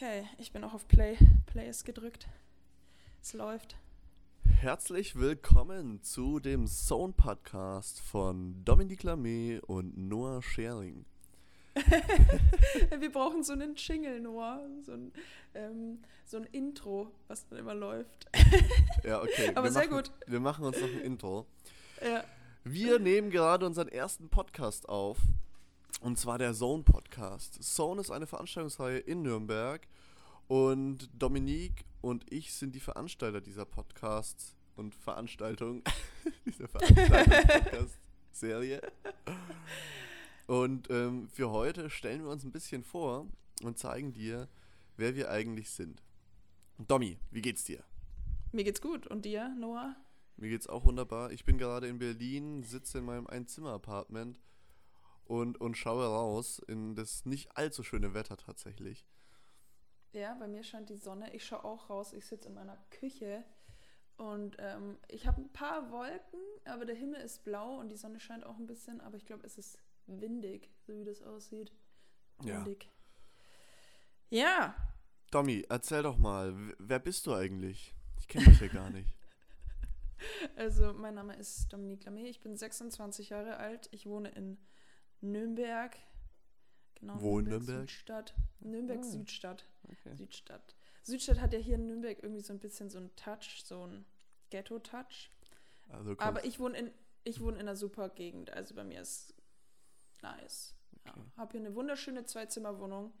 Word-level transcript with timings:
Okay, 0.00 0.28
ich 0.38 0.52
bin 0.52 0.62
auch 0.62 0.74
auf 0.74 0.86
Play. 0.86 1.18
Play 1.46 1.68
ist 1.68 1.84
gedrückt. 1.84 2.28
Es 3.20 3.32
läuft. 3.32 3.74
Herzlich 4.44 5.16
willkommen 5.16 6.04
zu 6.04 6.38
dem 6.38 6.68
Zone 6.68 7.14
Podcast 7.14 8.00
von 8.00 8.64
Dominique 8.64 9.02
Lamé 9.02 9.58
und 9.58 9.98
Noah 9.98 10.40
Schering. 10.40 11.04
Wir 12.96 13.10
brauchen 13.10 13.42
so 13.42 13.54
einen 13.54 13.74
Jingle, 13.74 14.20
Noah. 14.20 14.60
So 14.82 14.92
ein, 14.92 15.12
ähm, 15.54 15.98
so 16.24 16.36
ein 16.36 16.44
Intro, 16.44 17.10
was 17.26 17.48
dann 17.48 17.58
immer 17.58 17.74
läuft. 17.74 18.28
Ja, 19.02 19.20
okay. 19.20 19.50
Aber 19.56 19.64
wir 19.64 19.72
sehr 19.72 19.88
machen, 19.88 19.96
gut. 19.96 20.12
Wir 20.28 20.38
machen 20.38 20.64
uns 20.64 20.80
noch 20.80 20.86
ein 20.86 21.00
Intro. 21.00 21.44
Ja. 22.00 22.22
Wir 22.62 23.00
nehmen 23.00 23.30
gerade 23.30 23.66
unseren 23.66 23.88
ersten 23.88 24.28
Podcast 24.28 24.88
auf. 24.88 25.18
Und 26.00 26.18
zwar 26.18 26.38
der 26.38 26.54
Zone 26.54 26.84
Podcast. 26.84 27.62
Zone 27.62 28.00
ist 28.00 28.10
eine 28.10 28.26
Veranstaltungsreihe 28.26 28.98
in 28.98 29.22
Nürnberg. 29.22 29.86
Und 30.46 31.10
Dominique 31.12 31.84
und 32.00 32.24
ich 32.32 32.54
sind 32.54 32.74
die 32.74 32.80
Veranstalter 32.80 33.40
dieser 33.40 33.64
Podcasts 33.64 34.54
und 34.76 34.94
Veranstaltung. 34.94 35.82
dieser 36.46 36.68
Veranstaltungs-Podcast-Serie. 36.68 38.80
Und 40.46 40.88
ähm, 40.90 41.28
für 41.28 41.50
heute 41.50 41.90
stellen 41.90 42.22
wir 42.22 42.30
uns 42.30 42.44
ein 42.44 42.52
bisschen 42.52 42.84
vor 42.84 43.26
und 43.62 43.76
zeigen 43.76 44.12
dir, 44.12 44.48
wer 44.96 45.16
wir 45.16 45.30
eigentlich 45.30 45.70
sind. 45.70 46.00
Domi, 46.78 47.18
wie 47.32 47.42
geht's 47.42 47.64
dir? 47.64 47.82
Mir 48.52 48.62
geht's 48.62 48.80
gut. 48.80 49.08
Und 49.08 49.24
dir, 49.24 49.48
Noah? 49.58 49.96
Mir 50.36 50.48
geht's 50.48 50.68
auch 50.68 50.84
wunderbar. 50.84 51.32
Ich 51.32 51.44
bin 51.44 51.58
gerade 51.58 51.88
in 51.88 51.98
Berlin, 51.98 52.62
sitze 52.62 52.98
in 52.98 53.04
meinem 53.04 53.26
Einzimmer-Apartment 53.26 54.38
und, 55.28 55.60
und 55.60 55.76
schaue 55.76 56.06
raus 56.06 56.58
in 56.66 56.94
das 56.94 57.24
nicht 57.26 57.56
allzu 57.56 57.82
schöne 57.82 58.14
Wetter 58.14 58.36
tatsächlich. 58.36 59.06
Ja, 60.12 60.34
bei 60.34 60.48
mir 60.48 60.64
scheint 60.64 60.88
die 60.88 60.96
Sonne. 60.96 61.34
Ich 61.34 61.44
schaue 61.44 61.64
auch 61.64 61.90
raus. 61.90 62.12
Ich 62.12 62.26
sitze 62.26 62.48
in 62.48 62.54
meiner 62.54 62.78
Küche 62.90 63.44
und 64.16 64.56
ähm, 64.58 64.98
ich 65.08 65.26
habe 65.26 65.40
ein 65.42 65.52
paar 65.52 65.90
Wolken, 65.92 66.40
aber 66.64 66.84
der 66.86 66.96
Himmel 66.96 67.20
ist 67.20 67.44
blau 67.44 67.78
und 67.78 67.90
die 67.90 67.96
Sonne 67.96 68.18
scheint 68.18 68.44
auch 68.44 68.56
ein 68.56 68.66
bisschen. 68.66 69.00
Aber 69.00 69.16
ich 69.16 69.26
glaube, 69.26 69.46
es 69.46 69.58
ist 69.58 69.78
windig, 70.06 70.70
so 70.86 70.98
wie 70.98 71.04
das 71.04 71.22
aussieht. 71.22 71.72
Ja. 72.42 72.64
Windig. 72.64 72.90
Ja, 74.30 74.74
Domi, 75.30 75.62
erzähl 75.68 76.02
doch 76.02 76.16
mal, 76.16 76.54
wer 76.78 76.98
bist 76.98 77.26
du 77.26 77.34
eigentlich? 77.34 77.94
Ich 78.18 78.28
kenne 78.28 78.46
dich 78.46 78.60
ja 78.60 78.68
gar 78.68 78.88
nicht. 78.88 79.08
also 80.56 80.94
mein 80.94 81.14
Name 81.14 81.36
ist 81.36 81.70
Dominique 81.70 82.06
Lamé. 82.06 82.24
Ich 82.24 82.40
bin 82.40 82.56
26 82.56 83.28
Jahre 83.28 83.58
alt. 83.58 83.88
Ich 83.92 84.06
wohne 84.06 84.30
in 84.30 84.56
Nürnberg. 85.20 85.96
Genau, 86.96 87.20
Wo 87.20 87.38
in 87.38 87.46
Nürnberg? 87.46 87.80
Südstadt. 87.88 88.34
Nürnberg 88.60 88.98
Ah. 89.00 89.02
Südstadt. 89.02 89.64
Okay. 89.84 90.14
Südstadt. 90.16 90.74
Südstadt 91.04 91.40
hat 91.40 91.52
ja 91.52 91.58
hier 91.58 91.76
in 91.76 91.86
Nürnberg 91.86 92.22
irgendwie 92.22 92.42
so 92.42 92.52
ein 92.52 92.58
bisschen 92.58 92.90
so 92.90 92.98
einen 92.98 93.14
Touch, 93.16 93.62
so 93.64 93.82
einen 93.82 94.04
Ghetto-Touch. 94.50 95.30
Also 95.90 96.14
Aber 96.18 96.44
ich 96.44 96.58
wohne 96.58 96.78
in 96.78 96.90
ich 97.24 97.40
wohne 97.40 97.56
in 97.56 97.62
einer 97.62 97.76
super 97.76 98.08
Gegend, 98.08 98.50
also 98.50 98.74
bei 98.74 98.84
mir 98.84 99.00
ist 99.02 99.34
nice. 100.22 100.74
Ja, 101.04 101.12
Okay. 101.12 101.20
habe 101.36 101.52
hier 101.52 101.60
eine 101.66 101.74
wunderschöne 101.74 102.24
Zwei-Zimmer-Wohnung 102.24 103.12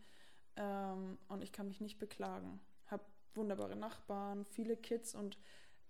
ähm, 0.56 1.18
und 1.28 1.42
ich 1.42 1.52
kann 1.52 1.68
mich 1.68 1.80
nicht 1.80 1.98
beklagen. 1.98 2.60
Habe 2.86 3.04
wunderbare 3.34 3.76
Nachbarn, 3.76 4.44
viele 4.46 4.76
Kids 4.76 5.14
und 5.14 5.38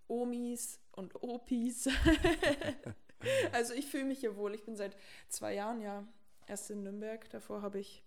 Omis 0.09 0.81
und 0.93 1.23
Opis. 1.23 1.89
also 3.53 3.75
ich 3.75 3.87
fühle 3.87 4.05
mich 4.05 4.21
hier 4.21 4.37
wohl. 4.37 4.55
Ich 4.55 4.65
bin 4.65 4.77
seit 4.77 4.97
zwei 5.29 5.55
Jahren 5.55 5.81
ja 5.81 6.07
erst 6.47 6.71
in 6.71 6.83
Nürnberg. 6.83 7.29
Davor 7.31 7.63
habe 7.63 7.79
ich 7.79 8.03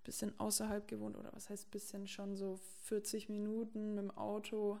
ein 0.00 0.04
bisschen 0.04 0.40
außerhalb 0.40 0.86
gewohnt 0.88 1.16
oder 1.16 1.32
was 1.32 1.50
heißt 1.50 1.70
bisschen 1.70 2.06
schon 2.06 2.36
so 2.36 2.58
40 2.84 3.28
Minuten 3.28 3.94
mit 3.94 4.04
dem 4.04 4.10
Auto. 4.10 4.80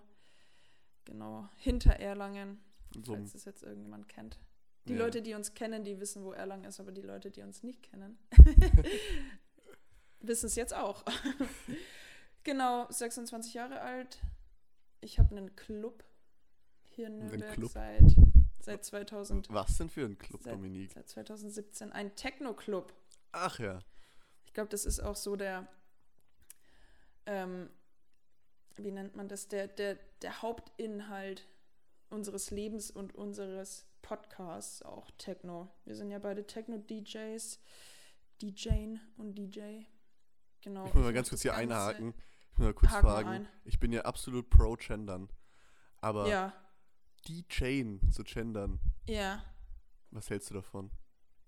Genau, 1.04 1.48
hinter 1.56 1.92
Erlangen 1.94 2.60
so, 3.02 3.14
falls 3.14 3.34
es 3.34 3.44
jetzt 3.44 3.62
irgendjemand 3.62 4.08
kennt. 4.08 4.38
Die 4.86 4.94
Ja. 4.94 4.98
Leute, 4.98 5.22
die 5.22 5.34
uns 5.34 5.54
kennen, 5.54 5.84
die 5.84 6.00
wissen, 6.00 6.24
wo 6.24 6.32
Erlangen 6.32 6.64
ist, 6.64 6.80
aber 6.80 6.92
die 6.92 7.02
Leute, 7.02 7.30
die 7.30 7.42
uns 7.42 7.62
nicht 7.62 7.82
kennen, 7.82 8.18
wissen 10.20 10.46
es 10.46 10.56
jetzt 10.56 10.74
auch. 10.74 11.04
genau, 12.44 12.86
26 12.90 13.54
Jahre 13.54 13.80
alt. 13.80 14.18
Ich 15.00 15.18
habe 15.18 15.36
einen 15.36 15.54
Club 15.56 16.04
hier 16.84 17.06
in 17.08 17.18
Nürnberg 17.18 17.58
seit, 17.70 18.14
seit 18.64 18.84
2000. 18.84 19.48
was 19.50 19.76
denn 19.78 19.88
für 19.90 20.04
ein 20.04 20.18
Club, 20.18 20.42
Seit- 20.42 20.54
Dominique? 20.54 20.92
Seit 20.92 21.08
2017 21.08 21.92
ein 21.92 22.14
Techno-Club. 22.16 22.92
Ach 23.32 23.58
ja. 23.58 23.80
Ich 24.44 24.52
glaube, 24.52 24.68
das 24.70 24.84
ist 24.84 25.00
auch 25.00 25.16
so 25.16 25.36
der, 25.36 25.66
ähm, 27.26 27.70
wie 28.76 28.90
nennt 28.90 29.16
man 29.16 29.28
das, 29.28 29.48
der, 29.48 29.68
der, 29.68 29.98
der 30.22 30.42
Hauptinhalt 30.42 31.46
unseres 32.10 32.50
Lebens 32.50 32.90
und 32.90 33.14
unseres 33.14 33.86
Podcasts, 34.02 34.82
auch 34.82 35.10
Techno. 35.18 35.68
Wir 35.84 35.94
sind 35.94 36.10
ja 36.10 36.18
beide 36.18 36.46
Techno-DJs, 36.46 37.60
DJing 38.42 39.00
und 39.16 39.34
DJ. 39.36 39.84
Genau. 40.62 40.86
Ich 40.86 40.94
muss 40.94 41.04
mal 41.04 41.12
ganz 41.12 41.28
kurz 41.28 41.42
hier 41.42 41.54
einhaken. 41.54 42.14
Ich 42.52 42.58
muss 42.58 42.66
mal 42.66 42.74
kurz 42.74 42.92
Haken 42.92 43.06
fragen. 43.06 43.28
ein. 43.28 43.48
Ich 43.64 43.78
bin 43.80 43.92
ja 43.92 44.02
absolut 44.02 44.50
pro 44.50 44.74
gendern. 44.74 45.28
Aber 46.00 46.28
Ja, 46.28 46.52
die 47.26 47.46
Chain 47.48 48.00
zu 48.10 48.24
gendern, 48.24 48.80
ja. 49.08 49.44
was 50.10 50.30
hältst 50.30 50.50
du 50.50 50.54
davon? 50.54 50.90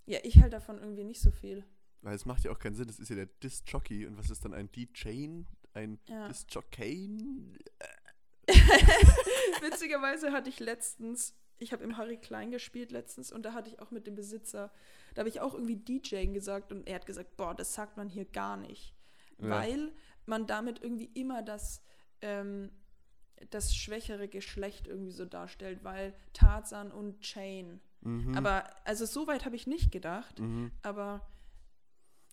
Ja, 0.07 0.19
ich 0.23 0.37
halte 0.37 0.51
davon 0.51 0.79
irgendwie 0.79 1.05
nicht 1.05 1.21
so 1.21 1.31
viel. 1.31 1.65
Weil 2.03 2.15
es 2.15 2.27
macht 2.27 2.45
ja 2.45 2.51
auch 2.53 2.59
keinen 2.59 2.75
Sinn, 2.75 2.87
das 2.87 2.99
ist 2.99 3.09
ja 3.09 3.17
der 3.17 3.27
Disc-Jockey. 3.27 4.07
Und 4.07 4.19
was 4.19 4.29
ist 4.29 4.45
dann 4.45 4.53
ein 4.53 4.71
D-Chain? 4.71 5.47
Ein 5.73 5.99
Ja. 6.07 6.29
Disc-Jockey? 6.29 7.57
Witzigerweise 9.63 10.33
hatte 10.33 10.51
ich 10.51 10.61
letztens, 10.61 11.35
ich 11.59 11.73
habe 11.73 11.83
im 11.85 11.97
Harry 11.97 12.19
Klein 12.19 12.51
gespielt 12.51 12.93
letztens 12.93 13.33
und 13.33 13.43
da 13.45 13.55
hatte 13.55 13.71
ich 13.71 13.81
auch 13.81 13.91
mit 13.91 14.07
dem 14.07 14.15
Besitzer, 14.15 14.71
da 15.15 15.21
habe 15.21 15.29
ich 15.29 15.41
auch 15.41 15.55
irgendwie 15.55 15.77
DJing 15.77 16.35
gesagt 16.35 16.73
und 16.73 16.87
er 16.87 16.97
hat 16.97 17.07
gesagt, 17.07 17.37
boah, 17.37 17.55
das 17.55 17.75
sagt 17.75 17.97
man 17.97 18.09
hier 18.09 18.27
gar 18.27 18.57
nicht. 18.57 18.95
Ja. 19.39 19.49
Weil 19.49 19.93
man 20.27 20.47
damit 20.47 20.83
irgendwie 20.83 21.11
immer 21.15 21.43
das, 21.43 21.83
ähm, 22.21 22.71
das 23.51 23.75
schwächere 23.75 24.29
Geschlecht 24.29 24.87
irgendwie 24.87 25.13
so 25.13 25.25
darstellt, 25.25 25.85
weil 25.85 26.15
Tarzan 26.33 26.91
und 26.93 27.21
Chain. 27.21 27.81
Mhm. 28.01 28.37
Aber, 28.37 28.65
also 28.85 29.07
so 29.07 29.27
weit 29.27 29.45
habe 29.45 29.57
ich 29.57 29.67
nicht 29.67 29.91
gedacht, 29.91 30.41
mhm. 30.41 30.71
aber 30.83 31.27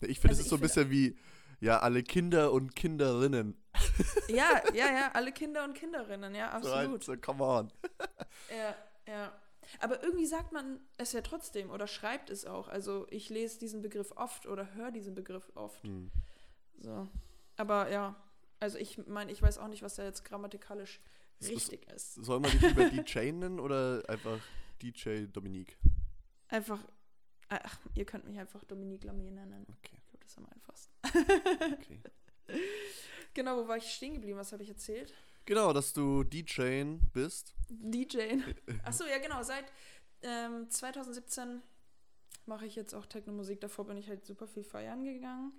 Ich 0.01 0.19
finde, 0.19 0.29
Also 0.29 0.39
es 0.41 0.45
ist 0.45 0.49
so 0.49 0.55
ein 0.55 0.61
bisschen 0.61 0.89
wie, 0.89 1.17
ja, 1.59 1.79
alle 1.79 2.03
Kinder 2.03 2.51
und 2.51 2.75
Kinderinnen. 2.75 3.55
ja, 4.27 4.61
ja, 4.73 4.87
ja, 4.91 5.11
alle 5.13 5.31
Kinder 5.31 5.63
und 5.63 5.73
Kinderinnen, 5.73 6.35
ja, 6.35 6.49
So, 6.61 6.69
halt, 6.75 6.89
absolut. 6.89 7.03
so, 7.03 7.17
come 7.17 7.43
on. 7.43 7.71
Ja, 8.55 8.75
ja. 9.07 9.31
Aber 9.79 10.03
irgendwie 10.03 10.25
sagt 10.25 10.51
man 10.51 10.79
es 10.97 11.13
ja 11.13 11.21
trotzdem 11.21 11.69
oder 11.69 11.87
schreibt 11.87 12.29
es 12.29 12.45
auch. 12.45 12.67
Also 12.67 13.07
ich 13.09 13.29
lese 13.29 13.59
diesen 13.59 13.81
Begriff 13.81 14.11
oft 14.15 14.45
oder 14.45 14.73
höre 14.73 14.91
diesen 14.91 15.13
Begriff 15.13 15.49
oft. 15.55 15.83
Hm. 15.83 16.11
So. 16.79 17.07
Aber 17.55 17.89
ja, 17.89 18.15
also 18.61 18.77
ich 18.77 18.97
meine, 19.07 19.31
ich 19.31 19.41
weiß 19.41 19.57
auch 19.57 19.67
nicht, 19.67 19.81
was 19.83 19.95
da 19.95 20.03
jetzt 20.05 20.23
grammatikalisch 20.23 21.01
ist- 21.39 21.49
richtig 21.49 21.89
ist. 21.91 22.13
Soll 22.15 22.39
man 22.39 22.51
dich 22.51 22.61
lieber 22.61 22.89
DJ 22.89 23.31
nennen 23.31 23.59
oder 23.59 24.03
einfach 24.07 24.39
DJ 24.81 25.25
Dominique? 25.25 25.77
Einfach, 26.47 26.79
ach, 27.49 27.79
ihr 27.95 28.05
könnt 28.05 28.25
mich 28.25 28.39
einfach 28.39 28.63
Dominique 28.63 29.03
Lamy 29.03 29.29
nennen. 29.31 29.65
Okay. 29.79 29.97
Ich 29.97 30.09
glaube, 30.09 30.23
das 30.23 30.31
ist 30.31 30.37
am 30.37 30.45
einfachsten. 30.45 31.73
okay. 31.73 32.01
Genau, 33.33 33.63
wo 33.63 33.67
war 33.67 33.77
ich 33.77 33.89
stehen 33.89 34.13
geblieben? 34.15 34.37
Was 34.37 34.51
habe 34.51 34.61
ich 34.63 34.67
erzählt? 34.69 35.13
Genau, 35.45 35.71
dass 35.71 35.93
du 35.93 36.23
DJ 36.25 36.83
bist. 37.13 37.53
DJ. 37.69 38.39
Achso, 38.83 39.05
ja 39.05 39.19
genau, 39.19 39.41
seit 39.41 39.71
ähm, 40.21 40.69
2017 40.69 41.61
mache 42.45 42.65
ich 42.65 42.75
jetzt 42.75 42.93
auch 42.93 43.05
Techno-Musik. 43.05 43.61
Davor 43.61 43.87
bin 43.87 43.95
ich 43.95 44.09
halt 44.09 44.25
super 44.25 44.47
viel 44.47 44.65
feiern 44.65 45.05
gegangen. 45.05 45.53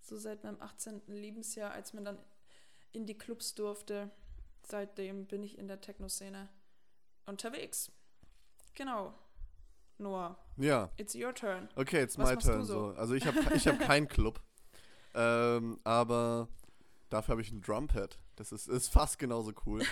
So 0.00 0.16
seit 0.16 0.42
meinem 0.42 0.58
18. 0.62 1.02
Lebensjahr, 1.06 1.72
als 1.72 1.92
man 1.92 2.06
dann 2.06 2.18
in 2.92 3.06
die 3.06 3.16
Clubs 3.16 3.54
durfte. 3.54 4.10
Seitdem 4.62 5.26
bin 5.26 5.42
ich 5.42 5.58
in 5.58 5.68
der 5.68 5.80
Techno-Szene 5.80 6.48
unterwegs. 7.26 7.90
Genau. 8.74 9.14
Noah, 9.98 10.38
Ja. 10.56 10.90
it's 10.96 11.14
your 11.16 11.34
turn. 11.34 11.68
Okay, 11.74 12.02
it's 12.02 12.16
Was 12.18 12.30
my 12.30 12.36
turn. 12.36 12.64
so? 12.64 12.92
So. 12.92 12.96
Also 12.96 13.14
ich 13.14 13.26
habe 13.26 13.38
ich 13.54 13.66
hab 13.66 13.78
keinen 13.80 14.06
Club. 14.08 14.40
Ähm, 15.14 15.80
aber 15.82 16.48
dafür 17.08 17.32
habe 17.32 17.42
ich 17.42 17.50
ein 17.50 17.60
Drumpad. 17.62 18.18
Das 18.36 18.52
ist, 18.52 18.68
ist 18.68 18.88
fast 18.88 19.18
genauso 19.18 19.52
cool. 19.66 19.82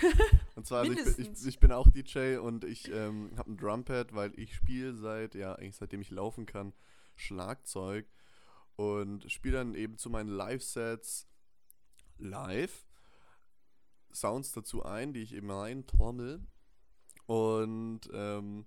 Und 0.55 0.65
zwar, 0.67 0.81
also 0.83 0.93
ich, 0.93 1.19
ich, 1.19 1.47
ich 1.47 1.59
bin 1.59 1.73
auch 1.73 1.89
DJ 1.91 2.37
und 2.37 2.63
ich 2.65 2.89
ähm, 2.93 3.33
habe 3.37 3.51
ein 3.51 3.57
Drumpad, 3.57 4.15
weil 4.15 4.39
ich 4.39 4.55
spiele 4.55 4.95
seit, 4.95 5.35
ja, 5.35 5.55
eigentlich 5.55 5.75
seitdem 5.75 6.01
ich 6.01 6.11
laufen 6.11 6.47
kann, 6.47 6.73
Schlagzeug. 7.17 8.07
Und 8.77 9.29
spiele 9.33 9.57
dann 9.57 9.75
eben 9.75 9.99
zu 9.99 10.11
meinen 10.11 10.29
Live-Sets 10.29 11.27
live 12.19 12.86
Sounds 14.17 14.53
dazu 14.53 14.85
ein, 14.85 15.13
die 15.13 15.21
ich 15.21 15.35
eben 15.35 15.51
rein 15.51 15.87
trommel. 15.87 16.47
Und 17.27 18.01
ähm, 18.13 18.65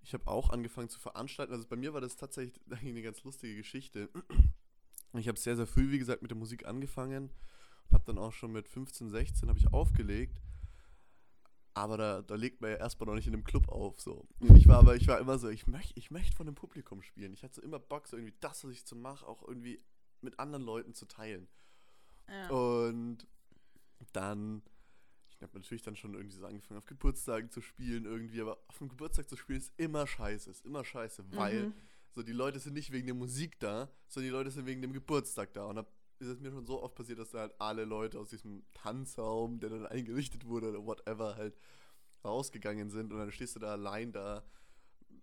ich 0.00 0.14
habe 0.14 0.26
auch 0.26 0.50
angefangen 0.50 0.88
zu 0.88 0.98
veranstalten. 0.98 1.52
Also 1.52 1.66
bei 1.68 1.76
mir 1.76 1.94
war 1.94 2.00
das 2.00 2.16
tatsächlich 2.16 2.60
eine 2.70 3.02
ganz 3.02 3.22
lustige 3.22 3.56
Geschichte. 3.56 4.08
Ich 5.14 5.28
habe 5.28 5.38
sehr, 5.38 5.56
sehr 5.56 5.66
früh, 5.66 5.90
wie 5.90 5.98
gesagt, 5.98 6.22
mit 6.22 6.30
der 6.30 6.38
Musik 6.38 6.64
angefangen 6.64 7.28
Hab 7.92 8.06
dann 8.06 8.16
auch 8.16 8.32
schon 8.32 8.50
mit 8.50 8.66
15, 8.66 9.10
16 9.10 9.46
habe 9.50 9.58
ich 9.58 9.70
aufgelegt. 9.70 10.40
Aber 11.74 11.98
da, 11.98 12.22
da 12.22 12.34
legt 12.34 12.62
man 12.62 12.70
ja 12.70 12.78
erstmal 12.78 13.08
noch 13.08 13.14
nicht 13.16 13.26
in 13.26 13.34
einem 13.34 13.44
Club 13.44 13.68
auf. 13.68 14.00
So. 14.00 14.26
Und 14.40 14.56
ich 14.56 14.66
war 14.68 14.78
aber, 14.78 14.96
ich 14.96 15.08
war 15.08 15.18
immer 15.18 15.38
so, 15.38 15.50
ich 15.50 15.66
möchte 15.66 15.92
ich 15.98 16.10
möcht 16.10 16.32
von 16.32 16.46
dem 16.46 16.54
Publikum 16.54 17.02
spielen. 17.02 17.34
Ich 17.34 17.42
hatte 17.42 17.56
so 17.56 17.60
immer 17.60 17.78
Bock, 17.78 18.08
so 18.08 18.16
irgendwie 18.16 18.34
das, 18.40 18.64
was 18.64 18.70
ich 18.70 18.86
zu 18.86 18.96
mache, 18.96 19.26
auch 19.26 19.46
irgendwie 19.46 19.84
mit 20.22 20.38
anderen 20.38 20.64
Leuten 20.64 20.94
zu 20.94 21.04
teilen. 21.04 21.46
Ja. 22.26 22.48
Und 22.48 23.26
dann, 24.12 24.62
ich 25.30 25.42
habe 25.42 25.58
natürlich 25.58 25.82
dann 25.82 25.96
schon 25.96 26.14
irgendwie 26.14 26.36
so 26.36 26.46
angefangen, 26.46 26.78
auf 26.78 26.86
Geburtstagen 26.86 27.50
zu 27.50 27.60
spielen 27.60 28.04
irgendwie, 28.04 28.40
aber 28.40 28.58
auf 28.68 28.78
dem 28.78 28.88
Geburtstag 28.88 29.28
zu 29.28 29.36
spielen 29.36 29.58
ist 29.58 29.72
immer 29.78 30.06
scheiße, 30.06 30.50
ist 30.50 30.64
immer 30.64 30.84
scheiße, 30.84 31.24
weil 31.34 31.68
Mhm. 31.68 31.74
so 32.10 32.22
die 32.22 32.32
Leute 32.32 32.58
sind 32.60 32.74
nicht 32.74 32.92
wegen 32.92 33.06
der 33.06 33.14
Musik 33.14 33.58
da, 33.60 33.90
sondern 34.08 34.28
die 34.28 34.36
Leute 34.36 34.50
sind 34.50 34.66
wegen 34.66 34.82
dem 34.82 34.92
Geburtstag 34.92 35.52
da. 35.54 35.64
Und 35.66 35.76
da 35.76 35.86
ist 36.20 36.28
es 36.28 36.40
mir 36.40 36.50
schon 36.52 36.66
so 36.66 36.82
oft 36.82 36.94
passiert, 36.94 37.18
dass 37.18 37.30
da 37.30 37.40
halt 37.40 37.54
alle 37.60 37.84
Leute 37.84 38.18
aus 38.20 38.30
diesem 38.30 38.62
Tanzraum, 38.74 39.58
der 39.60 39.70
dann 39.70 39.86
eingerichtet 39.86 40.46
wurde 40.46 40.68
oder 40.70 40.84
whatever, 40.86 41.36
halt 41.36 41.56
rausgegangen 42.24 42.90
sind 42.90 43.12
und 43.12 43.18
dann 43.18 43.32
stehst 43.32 43.56
du 43.56 43.60
da 43.60 43.72
allein 43.72 44.12
da 44.12 44.44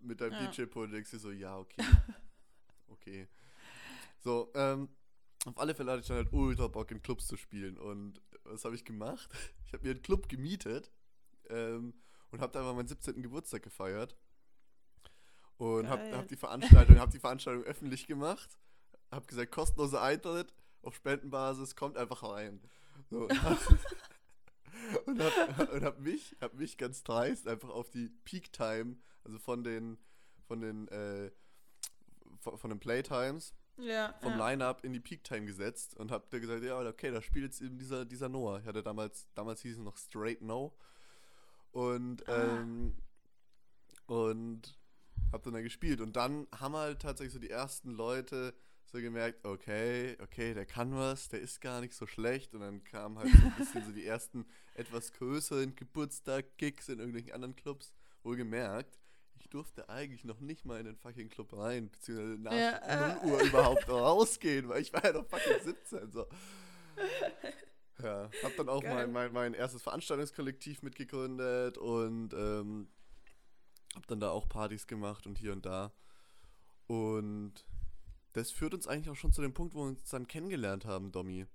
mit 0.00 0.20
deinem 0.20 0.32
Ja. 0.32 0.50
DJ-Pult 0.50 0.88
und 0.88 0.92
denkst 0.92 1.10
dir 1.10 1.18
so, 1.18 1.30
ja, 1.30 1.58
okay. 1.58 1.82
okay. 2.88 3.28
So, 4.18 4.50
ähm, 4.54 4.88
auf 5.46 5.58
alle 5.58 5.74
Fälle 5.74 5.92
hatte 5.92 6.02
ich 6.02 6.06
dann 6.08 6.18
halt 6.18 6.32
ultra 6.32 6.68
Bock 6.68 6.90
in 6.90 7.02
Clubs 7.02 7.26
zu 7.26 7.36
spielen 7.36 7.78
und 7.78 8.20
was 8.50 8.64
habe 8.64 8.74
ich 8.74 8.84
gemacht? 8.84 9.30
Ich 9.66 9.72
habe 9.72 9.84
mir 9.84 9.92
einen 9.92 10.02
Club 10.02 10.28
gemietet 10.28 10.90
ähm, 11.48 11.94
und 12.32 12.40
habe 12.40 12.52
da 12.52 12.58
einfach 12.58 12.74
meinen 12.74 12.88
17. 12.88 13.22
Geburtstag 13.22 13.62
gefeiert 13.62 14.16
und 15.58 15.88
habe 15.88 16.16
hab 16.16 16.26
die 16.26 16.34
Veranstaltung, 16.34 16.98
habe 16.98 17.12
die 17.12 17.20
Veranstaltung 17.20 17.62
öffentlich 17.62 18.08
gemacht, 18.08 18.58
habe 19.12 19.26
gesagt 19.26 19.52
kostenloser 19.52 20.02
Eintritt 20.02 20.52
auf 20.82 20.96
Spendenbasis, 20.96 21.76
kommt 21.76 21.96
einfach 21.96 22.24
rein. 22.24 22.60
So, 23.10 23.28
und 23.28 23.42
hab, 23.44 23.58
und 25.06 25.22
hab, 25.22 25.82
hab 25.82 26.00
mich, 26.00 26.36
hab 26.40 26.54
mich 26.54 26.76
ganz 26.76 27.04
dreist 27.04 27.46
einfach 27.46 27.68
auf 27.68 27.90
die 27.90 28.08
Peak 28.24 28.52
Time, 28.52 28.96
also 29.22 29.38
von 29.38 29.62
den 29.62 29.98
von 30.48 30.60
den 30.60 30.88
äh, 30.88 31.30
von, 32.40 32.58
von 32.58 32.70
den 32.70 32.80
Playtimes 32.80 33.54
ja, 33.82 34.14
vom 34.20 34.38
ja. 34.38 34.50
Line-Up 34.50 34.84
in 34.84 34.92
die 34.92 35.00
Peak 35.00 35.24
Time 35.24 35.46
gesetzt 35.46 35.96
und 35.96 36.10
hab 36.10 36.30
da 36.30 36.38
gesagt, 36.38 36.62
ja, 36.62 36.78
okay, 36.80 37.10
da 37.10 37.20
spielt 37.22 37.44
jetzt 37.46 37.60
eben 37.60 37.78
dieser, 37.78 38.04
dieser 38.04 38.28
Noah. 38.28 38.60
Ich 38.60 38.66
hatte 38.66 38.82
damals, 38.82 39.26
damals 39.34 39.62
hieß 39.62 39.78
es 39.78 39.82
noch 39.82 39.96
Straight 39.96 40.42
No. 40.42 40.76
Und, 41.72 42.28
Ah. 42.28 42.58
ähm, 42.58 42.96
und 44.06 44.78
hab 45.32 45.42
dann 45.42 45.54
da 45.54 45.60
gespielt. 45.60 46.00
Und 46.00 46.16
dann 46.16 46.46
haben 46.58 46.74
halt 46.76 47.00
tatsächlich 47.00 47.32
so 47.32 47.38
die 47.38 47.50
ersten 47.50 47.90
Leute 47.90 48.54
so 48.84 48.98
gemerkt, 48.98 49.44
okay, 49.44 50.16
okay, 50.20 50.52
der 50.52 50.66
kann 50.66 50.94
was, 50.96 51.28
der 51.28 51.40
ist 51.40 51.60
gar 51.60 51.80
nicht 51.80 51.94
so 51.94 52.06
schlecht. 52.06 52.54
Und 52.54 52.60
dann 52.60 52.82
kamen 52.84 53.18
halt 53.18 53.30
so 53.30 53.46
ein 53.46 53.54
bisschen 53.56 53.84
so 53.84 53.92
die 53.92 54.04
ersten 54.06 54.46
etwas 54.74 55.12
größeren 55.12 55.76
Geburtstag-Gigs 55.76 56.88
in 56.88 56.98
irgendwelchen 56.98 57.32
anderen 57.32 57.54
Clubs. 57.56 57.94
Wohlgemerkt, 58.22 58.99
durfte 59.50 59.88
eigentlich 59.88 60.24
noch 60.24 60.40
nicht 60.40 60.64
mal 60.64 60.78
in 60.78 60.86
den 60.86 60.96
fucking 60.96 61.28
Club 61.28 61.56
rein, 61.56 61.90
beziehungsweise 61.90 62.40
nach 62.40 62.52
Ja, 62.52 63.16
äh. 63.18 63.26
0 63.26 63.32
Uhr 63.32 63.40
überhaupt 63.42 63.88
rausgehen, 63.88 64.68
weil 64.68 64.82
ich 64.82 64.92
war 64.92 65.04
ja 65.04 65.12
noch 65.12 65.26
fucking 65.26 65.62
17. 65.62 66.12
So. 66.12 66.26
Ja, 68.02 68.30
hab 68.42 68.56
dann 68.56 68.70
auch 68.70 68.82
mein, 68.82 69.12
mein, 69.12 69.30
mein 69.30 69.52
erstes 69.52 69.82
Veranstaltungskollektiv 69.82 70.82
mitgegründet 70.82 71.76
und 71.76 72.32
ähm, 72.32 72.88
hab 73.94 74.06
dann 74.06 74.20
da 74.20 74.30
auch 74.30 74.48
Partys 74.48 74.86
gemacht 74.86 75.26
und 75.26 75.36
hier 75.36 75.52
und 75.52 75.66
da. 75.66 75.92
Und 76.86 77.52
das 78.32 78.50
führt 78.50 78.74
uns 78.74 78.86
eigentlich 78.86 79.10
auch 79.10 79.16
schon 79.16 79.32
zu 79.32 79.42
dem 79.42 79.52
Punkt, 79.52 79.74
wo 79.74 79.80
wir 79.80 79.88
uns 79.88 80.08
dann 80.08 80.26
kennengelernt 80.26 80.86
haben, 80.86 81.12
Domi. 81.12 81.46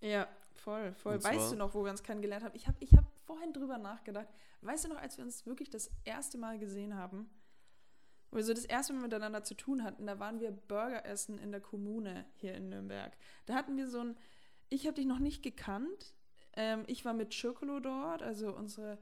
Ja, 0.00 0.28
voll, 0.54 0.94
voll. 0.94 1.16
Und 1.16 1.24
weißt 1.24 1.52
du 1.52 1.56
noch, 1.56 1.74
wo 1.74 1.84
wir 1.84 1.90
uns 1.90 2.02
kennengelernt 2.02 2.44
haben? 2.44 2.54
Ich 2.54 2.66
habe 2.66 2.76
ich 2.80 2.94
hab 2.94 3.04
vorhin 3.26 3.52
drüber 3.52 3.78
nachgedacht. 3.78 4.28
Weißt 4.62 4.84
du 4.84 4.88
noch, 4.88 4.96
als 4.96 5.16
wir 5.18 5.24
uns 5.24 5.46
wirklich 5.46 5.70
das 5.70 5.90
erste 6.04 6.38
Mal 6.38 6.58
gesehen 6.58 6.94
haben, 6.94 7.28
wo 8.30 8.40
so 8.40 8.54
das 8.54 8.64
erste 8.64 8.92
Mal 8.92 9.02
miteinander 9.02 9.42
zu 9.42 9.54
tun 9.54 9.82
hatten, 9.82 10.06
da 10.06 10.18
waren 10.18 10.40
wir 10.40 10.50
Burger 10.52 11.04
essen 11.04 11.38
in 11.38 11.50
der 11.50 11.60
Kommune 11.60 12.26
hier 12.36 12.54
in 12.54 12.68
Nürnberg. 12.68 13.16
Da 13.46 13.54
hatten 13.54 13.76
wir 13.76 13.88
so 13.88 14.00
ein, 14.00 14.16
ich 14.68 14.86
habe 14.86 14.94
dich 14.94 15.06
noch 15.06 15.18
nicht 15.18 15.42
gekannt. 15.42 16.14
Ähm, 16.54 16.84
ich 16.86 17.04
war 17.04 17.12
mit 17.12 17.34
Chocolo 17.38 17.80
dort, 17.80 18.22
also 18.22 18.54
unsere, 18.54 18.98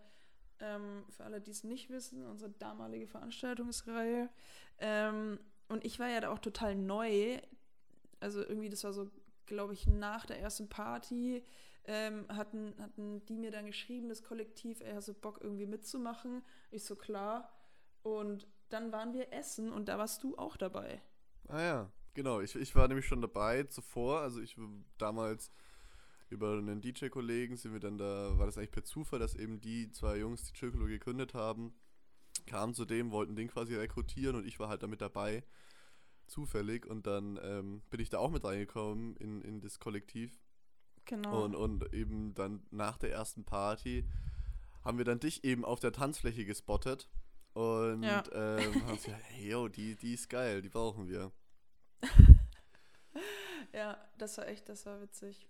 ähm, 0.60 1.04
für 1.10 1.24
alle, 1.24 1.40
die 1.40 1.50
es 1.50 1.64
nicht 1.64 1.90
wissen, 1.90 2.26
unsere 2.26 2.50
damalige 2.50 3.06
Veranstaltungsreihe. 3.06 4.30
Ähm, 4.78 5.38
und 5.68 5.84
ich 5.84 5.98
war 5.98 6.08
ja 6.08 6.20
da 6.20 6.30
auch 6.30 6.38
total 6.38 6.74
neu. 6.74 7.38
Also 8.20 8.40
irgendwie, 8.40 8.70
das 8.70 8.84
war 8.84 8.92
so, 8.92 9.10
glaube 9.46 9.74
ich, 9.74 9.86
nach 9.86 10.24
der 10.24 10.40
ersten 10.40 10.68
Party 10.68 11.44
ähm, 11.84 12.26
hatten, 12.28 12.74
hatten 12.78 13.24
die 13.26 13.38
mir 13.38 13.50
dann 13.50 13.66
geschrieben, 13.66 14.08
das 14.08 14.22
Kollektiv, 14.22 14.80
ey, 14.82 14.92
hast 14.92 15.08
du 15.08 15.14
Bock 15.14 15.40
irgendwie 15.42 15.66
mitzumachen? 15.66 16.42
Ich 16.70 16.84
so, 16.84 16.96
klar. 16.96 17.50
Und 18.02 18.46
dann 18.70 18.92
waren 18.92 19.12
wir 19.12 19.32
essen 19.32 19.72
und 19.72 19.88
da 19.88 19.98
warst 19.98 20.22
du 20.22 20.36
auch 20.36 20.56
dabei. 20.56 21.00
Ah 21.48 21.62
ja, 21.62 21.92
genau. 22.14 22.40
Ich, 22.40 22.54
ich 22.54 22.74
war 22.74 22.88
nämlich 22.88 23.06
schon 23.06 23.20
dabei 23.20 23.64
zuvor. 23.64 24.20
Also 24.20 24.40
ich 24.40 24.56
damals 24.98 25.50
über 26.30 26.52
einen 26.52 26.80
DJ-Kollegen 26.80 27.56
sind 27.56 27.72
wir 27.72 27.80
dann 27.80 27.98
da, 27.98 28.38
war 28.38 28.46
das 28.46 28.58
eigentlich 28.58 28.70
per 28.70 28.84
Zufall, 28.84 29.18
dass 29.18 29.34
eben 29.34 29.60
die 29.60 29.90
zwei 29.90 30.18
Jungs, 30.18 30.44
die 30.44 30.52
Chirkolo 30.52 30.86
gegründet 30.86 31.34
haben, 31.34 31.74
kamen 32.46 32.74
zu 32.74 32.84
dem, 32.84 33.10
wollten 33.10 33.36
den 33.36 33.48
quasi 33.48 33.74
rekrutieren 33.74 34.36
und 34.36 34.46
ich 34.46 34.58
war 34.58 34.68
halt 34.68 34.82
damit 34.82 35.00
dabei. 35.00 35.44
Zufällig. 36.26 36.86
Und 36.86 37.06
dann 37.06 37.38
ähm, 37.42 37.82
bin 37.88 38.00
ich 38.00 38.10
da 38.10 38.18
auch 38.18 38.30
mit 38.30 38.44
reingekommen 38.44 39.16
in, 39.16 39.40
in 39.40 39.60
das 39.60 39.78
Kollektiv. 39.78 40.38
Genau. 41.06 41.44
Und, 41.44 41.54
und 41.54 41.94
eben 41.94 42.34
dann 42.34 42.62
nach 42.70 42.98
der 42.98 43.10
ersten 43.10 43.44
Party 43.44 44.04
haben 44.84 44.98
wir 44.98 45.06
dann 45.06 45.20
dich 45.20 45.44
eben 45.44 45.64
auf 45.64 45.80
der 45.80 45.92
Tanzfläche 45.92 46.44
gespottet. 46.44 47.08
Und 47.58 48.04
Ja. 48.04 48.22
ähm, 48.32 48.74
haben 48.86 48.94
gesagt, 48.96 49.20
hey, 49.30 49.48
yo, 49.50 49.66
die, 49.68 49.96
die 49.96 50.14
ist 50.14 50.28
geil, 50.30 50.62
die 50.62 50.68
brauchen 50.68 51.08
wir. 51.08 51.32
Ja, 53.72 53.98
das 54.16 54.38
war 54.38 54.46
echt, 54.48 54.68
das 54.68 54.86
war 54.86 55.00
witzig. 55.02 55.46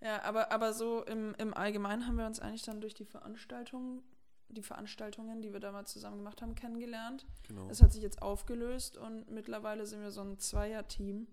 Ja, 0.00 0.22
aber, 0.22 0.52
aber 0.52 0.72
so 0.72 1.02
im, 1.04 1.34
im 1.38 1.52
Allgemeinen 1.54 2.06
haben 2.06 2.16
wir 2.16 2.26
uns 2.26 2.38
eigentlich 2.40 2.62
dann 2.62 2.80
durch 2.80 2.94
die 2.94 3.04
Veranstaltungen, 3.04 4.02
die 4.48 4.62
Veranstaltungen, 4.62 5.42
die 5.42 5.52
wir 5.52 5.60
damals 5.60 5.92
zusammen 5.92 6.18
gemacht 6.18 6.42
haben, 6.42 6.54
kennengelernt. 6.54 7.26
Genau. 7.48 7.66
Das 7.68 7.82
hat 7.82 7.92
sich 7.92 8.02
jetzt 8.02 8.22
aufgelöst 8.22 8.96
und 8.96 9.30
mittlerweile 9.30 9.84
sind 9.86 10.00
wir 10.02 10.10
so 10.10 10.20
ein 10.20 10.38
Zweier-Team. 10.38 11.26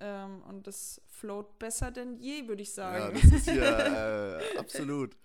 Ähm, 0.00 0.42
und 0.42 0.66
das 0.66 1.00
float 1.08 1.58
besser 1.58 1.90
denn 1.90 2.18
je, 2.18 2.46
würde 2.46 2.62
ich 2.62 2.68
Ja, 2.70 2.74
sagen. 2.74 3.14
das 3.20 3.32
ist 3.32 3.50
hier 3.50 3.62
äh, 3.62 4.58
absolut. 4.58 5.16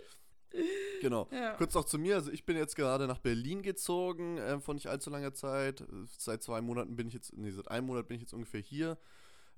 Genau. 1.02 1.28
Ja. 1.32 1.56
Kurz 1.56 1.74
noch 1.74 1.86
zu 1.86 1.98
mir. 1.98 2.16
Also 2.16 2.32
ich 2.32 2.46
bin 2.46 2.56
jetzt 2.56 2.76
gerade 2.76 3.08
nach 3.08 3.20
Berlin 3.20 3.62
gezogen, 3.62 4.38
äh, 4.38 4.60
vor 4.60 4.74
nicht 4.74 4.88
allzu 4.88 5.10
langer 5.10 5.34
Zeit. 5.34 5.84
Seit 6.18 6.44
zwei 6.44 6.62
Monaten 6.62 6.96
bin 6.96 7.08
ich 7.08 7.14
jetzt, 7.14 7.36
nee, 7.36 7.52
seit 7.52 7.70
einem 7.70 7.88
Monat 7.88 8.08
bin 8.08 8.16
ich 8.16 8.22
jetzt 8.22 8.34
ungefähr 8.34 8.62
hier. 8.62 8.98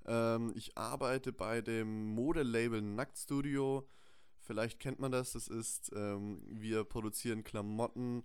Ähm, 0.06 0.52
ich 0.54 0.76
arbeite 0.76 1.32
bei 1.32 1.60
dem 1.60 2.06
Modelabel 2.14 2.82
Nacktstudio. 2.82 3.88
Vielleicht 4.40 4.80
kennt 4.80 4.98
man 4.98 5.12
das. 5.12 5.32
Das 5.32 5.48
ist, 5.48 5.92
ähm, 5.94 6.42
wir 6.48 6.84
produzieren 6.84 7.44
Klamotten 7.44 8.24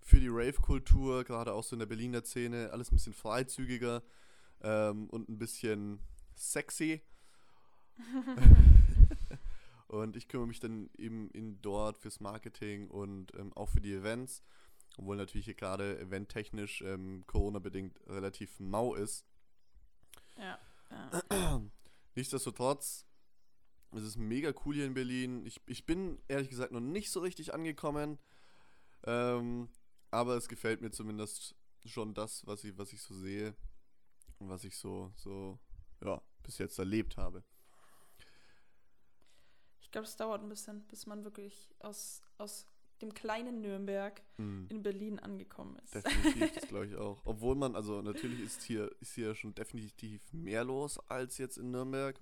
für 0.00 0.20
die 0.20 0.28
Rave-Kultur, 0.28 1.24
gerade 1.24 1.52
auch 1.52 1.64
so 1.64 1.74
in 1.74 1.80
der 1.80 1.86
Berliner 1.86 2.24
Szene. 2.24 2.70
Alles 2.72 2.90
ein 2.90 2.96
bisschen 2.96 3.14
freizügiger 3.14 4.02
ähm, 4.62 5.08
und 5.10 5.28
ein 5.28 5.38
bisschen 5.38 6.00
sexy. 6.34 7.02
Und 9.92 10.16
ich 10.16 10.26
kümmere 10.26 10.48
mich 10.48 10.58
dann 10.58 10.88
eben 10.96 11.28
in 11.32 11.60
dort 11.60 11.98
fürs 11.98 12.18
Marketing 12.18 12.88
und 12.88 13.34
ähm, 13.34 13.52
auch 13.52 13.68
für 13.68 13.82
die 13.82 13.92
Events. 13.92 14.42
Obwohl 14.96 15.18
natürlich 15.18 15.44
hier 15.44 15.54
gerade 15.54 16.00
eventtechnisch 16.00 16.80
ähm, 16.80 17.24
Corona-bedingt 17.26 18.00
relativ 18.06 18.58
mau 18.58 18.94
ist. 18.94 19.26
ja. 20.38 20.58
ja. 21.30 21.60
Nichtsdestotrotz, 22.14 23.04
es 23.90 24.02
ist 24.02 24.16
mega 24.16 24.54
cool 24.64 24.76
hier 24.76 24.86
in 24.86 24.94
Berlin. 24.94 25.44
Ich, 25.44 25.60
ich 25.66 25.84
bin 25.84 26.22
ehrlich 26.26 26.48
gesagt 26.48 26.72
noch 26.72 26.80
nicht 26.80 27.10
so 27.10 27.20
richtig 27.20 27.52
angekommen. 27.52 28.18
Ähm, 29.04 29.68
aber 30.10 30.38
es 30.38 30.48
gefällt 30.48 30.80
mir 30.80 30.90
zumindest 30.90 31.54
schon 31.84 32.14
das, 32.14 32.46
was 32.46 32.64
ich, 32.64 32.78
was 32.78 32.94
ich 32.94 33.02
so 33.02 33.14
sehe 33.14 33.54
und 34.38 34.48
was 34.48 34.64
ich 34.64 34.74
so, 34.74 35.12
so 35.16 35.58
ja, 36.02 36.22
bis 36.44 36.56
jetzt 36.56 36.78
erlebt 36.78 37.18
habe. 37.18 37.44
Ich 39.92 39.94
glaube, 39.94 40.06
es 40.08 40.16
dauert 40.16 40.40
ein 40.42 40.48
bisschen, 40.48 40.80
bis 40.88 41.04
man 41.04 41.22
wirklich 41.22 41.68
aus, 41.80 42.22
aus 42.38 42.66
dem 43.02 43.12
kleinen 43.12 43.60
Nürnberg 43.60 44.22
Mhm. 44.38 44.66
in 44.70 44.82
Berlin 44.82 45.18
angekommen 45.18 45.76
ist. 45.84 45.94
Definitiv, 45.96 46.50
das 46.54 46.66
glaube 46.68 46.86
ich 46.86 46.96
auch. 46.96 47.20
Obwohl 47.26 47.56
man, 47.56 47.76
also 47.76 48.00
natürlich 48.00 48.40
ist 48.40 48.62
hier, 48.62 48.90
ist 49.00 49.12
hier 49.12 49.34
schon 49.34 49.54
definitiv 49.54 50.22
mehr 50.32 50.64
los 50.64 50.98
als 51.10 51.36
jetzt 51.36 51.58
in 51.58 51.72
Nürnberg. 51.72 52.18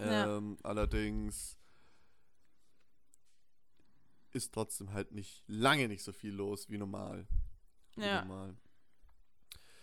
Ja. 0.00 0.38
Ähm, 0.38 0.56
allerdings 0.64 1.56
ist 4.32 4.52
trotzdem 4.52 4.92
halt 4.92 5.12
nicht 5.12 5.44
lange 5.46 5.86
nicht 5.86 6.02
so 6.02 6.10
viel 6.12 6.32
los 6.34 6.68
wie 6.68 6.78
normal. 6.78 7.28
Wie 7.94 8.02
Ja. 8.06 8.24
normal. 8.24 8.56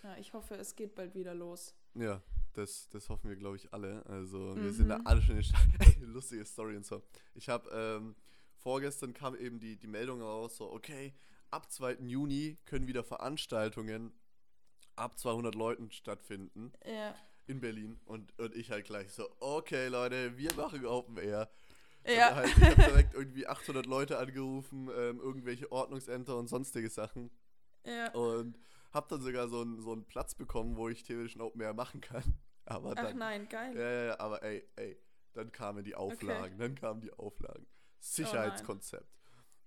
ja, 0.04 0.18
ich 0.18 0.34
hoffe, 0.34 0.56
es 0.56 0.76
geht 0.76 0.96
bald 0.96 1.16
wieder 1.16 1.34
los. 1.34 1.74
Ja, 1.94 2.22
das, 2.60 2.88
das 2.90 3.10
hoffen 3.10 3.30
wir, 3.30 3.36
glaube 3.38 3.56
ich, 3.58 3.74
alle. 3.74 4.06
Also 4.06 4.56
wir 4.56 4.64
Mhm. 4.64 4.72
sind 4.72 4.90
da 4.90 5.00
alle 5.06 5.22
schon 5.22 5.38
in 5.38 5.44
den 6.02 6.10
Lustige 6.14 6.46
Story 6.46 6.76
und 6.76 6.86
so. 6.86 7.02
Ich 7.36 7.50
habe, 7.50 7.70
ähm, 7.72 8.16
vorgestern 8.58 9.14
kam 9.14 9.36
eben 9.36 9.60
die, 9.60 9.78
die 9.78 9.88
Meldung 9.88 10.22
raus, 10.22 10.58
so, 10.58 10.72
okay, 10.72 11.14
ab 11.52 11.72
2. 11.72 11.94
Juni 12.02 12.58
können 12.66 12.88
wieder 12.88 13.04
Veranstaltungen 13.04 14.12
ab 14.96 15.18
200 15.18 15.56
Leuten 15.56 15.92
stattfinden 15.92 16.74
Ja. 16.86 17.16
in 17.48 17.60
Berlin. 17.62 18.00
Und, 18.06 18.38
und 18.38 18.54
ich 18.56 18.70
halt 18.70 18.86
gleich 18.86 19.12
so, 19.14 19.28
okay, 19.40 19.88
Leute, 19.88 20.38
wir 20.38 20.54
machen 20.56 20.86
Open 20.86 21.18
Air. 21.18 21.50
Ja. 22.06 22.36
Halt, 22.36 22.50
ich 22.58 22.64
habe 22.64 22.76
direkt 22.76 23.14
irgendwie 23.16 23.48
800 23.48 23.86
Leute 23.86 24.18
angerufen, 24.18 24.90
ähm, 24.96 25.20
irgendwelche 25.20 25.72
Ordnungsämter 25.72 26.38
und 26.38 26.48
sonstige 26.48 26.90
Sachen. 26.90 27.32
ja. 27.86 28.12
Und 28.14 28.58
habe 28.92 29.06
dann 29.10 29.22
sogar 29.22 29.48
so 29.48 29.62
einen, 29.62 29.80
so 29.82 29.92
einen 29.92 30.04
Platz 30.06 30.34
bekommen, 30.34 30.76
wo 30.76 30.90
ich 30.90 31.04
theoretisch 31.04 31.36
ein 31.36 31.42
Open 31.42 31.62
Air 31.62 31.74
machen 31.76 32.02
kann. 32.02 32.24
Aber 32.70 32.92
Ach 32.92 33.02
dann, 33.02 33.18
nein, 33.18 33.50
geil. 33.50 33.76
ja, 33.76 33.90
ja, 33.92 34.04
ja, 34.06 34.20
aber 34.20 34.44
ey, 34.44 34.64
ey, 34.76 34.98
dann 35.34 35.52
kamen 35.52 35.84
die 35.84 35.96
Auflagen, 35.96 36.58
dann 36.58 36.76
kamen 36.76 37.02
die 37.02 37.12
Auflagen. 37.12 37.66
Sicherheitskonzept. 38.00 39.08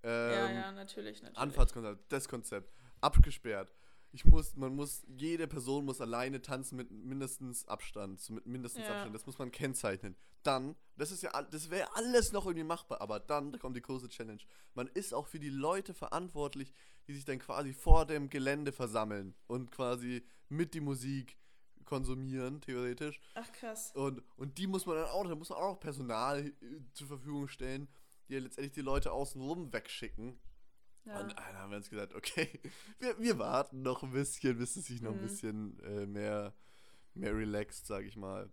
ja, 0.04 0.48
ähm, 0.48 0.56
ja, 0.56 0.72
natürlich, 0.72 1.20
natürlich. 1.22 1.38
Anfahrtskonzept, 1.38 2.12
das 2.12 2.28
Konzept, 2.28 2.72
abgesperrt. 3.00 3.72
Ich 4.14 4.24
muss, 4.26 4.54
man 4.56 4.74
muss, 4.76 5.04
jede 5.08 5.48
Person 5.48 5.86
muss 5.86 6.00
alleine 6.00 6.42
tanzen 6.42 6.76
mit 6.76 6.90
mindestens 6.90 7.66
Abstand, 7.66 8.20
so 8.20 8.34
mit 8.34 8.46
mindestens 8.46 8.84
Ja. 8.84 8.92
Abstand. 8.92 9.14
Das 9.14 9.24
muss 9.26 9.38
man 9.38 9.50
kennzeichnen. 9.50 10.16
Dann, 10.42 10.76
das 10.96 11.12
ist 11.12 11.22
ja, 11.22 11.30
das 11.42 11.70
wäre 11.70 11.88
alles 11.96 12.30
noch 12.32 12.44
irgendwie 12.44 12.64
machbar, 12.64 13.00
aber 13.00 13.20
dann 13.20 13.58
kommt 13.58 13.76
die 13.76 13.80
große 13.82 14.08
Challenge. 14.08 14.42
Man 14.74 14.88
ist 14.88 15.14
auch 15.14 15.26
für 15.26 15.38
die 15.38 15.48
Leute 15.48 15.94
verantwortlich, 15.94 16.74
die 17.06 17.14
sich 17.14 17.24
dann 17.24 17.38
quasi 17.38 17.72
vor 17.72 18.04
dem 18.06 18.28
Gelände 18.28 18.72
versammeln 18.72 19.34
und 19.46 19.70
quasi 19.70 20.26
mit 20.48 20.74
die 20.74 20.80
Musik 20.80 21.38
konsumieren, 21.84 22.60
theoretisch. 22.60 23.20
Ach 23.34 23.50
krass. 23.52 23.92
Und, 23.94 24.22
und 24.36 24.58
die 24.58 24.66
muss 24.66 24.86
man 24.86 24.96
dann 24.96 25.06
auch, 25.06 25.26
da 25.26 25.34
muss 25.34 25.50
man 25.50 25.58
auch 25.58 25.78
Personal 25.80 26.46
äh, 26.46 26.52
zur 26.92 27.08
Verfügung 27.08 27.48
stellen, 27.48 27.88
die 28.28 28.34
ja 28.34 28.40
letztendlich 28.40 28.72
die 28.72 28.80
Leute 28.82 29.12
außenrum 29.12 29.72
wegschicken. 29.72 30.38
Ja. 31.04 31.18
Und 31.20 31.32
äh, 31.32 31.34
dann 31.34 31.56
haben 31.58 31.70
wir 31.70 31.76
uns 31.78 31.90
gesagt, 31.90 32.14
okay, 32.14 32.48
wir, 33.00 33.18
wir 33.18 33.38
warten 33.38 33.82
noch 33.82 34.02
ein 34.02 34.12
bisschen, 34.12 34.56
bis 34.58 34.76
es 34.76 34.86
sich 34.86 35.02
noch 35.02 35.12
ein 35.12 35.18
Mhm. 35.18 35.22
bisschen 35.22 35.80
äh, 35.80 36.06
mehr, 36.06 36.54
mehr 37.14 37.34
relaxed, 37.36 37.86
sag 37.86 38.04
ich 38.04 38.16
mal. 38.16 38.50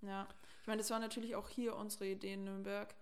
Ja, 0.00 0.26
ich 0.60 0.66
meine, 0.66 0.78
das 0.78 0.90
war 0.90 0.98
natürlich 0.98 1.36
auch 1.36 1.48
hier 1.48 1.76
unsere 1.76 2.06
Idee 2.08 2.34
in 2.34 2.44
Nürnberg, 2.44 2.94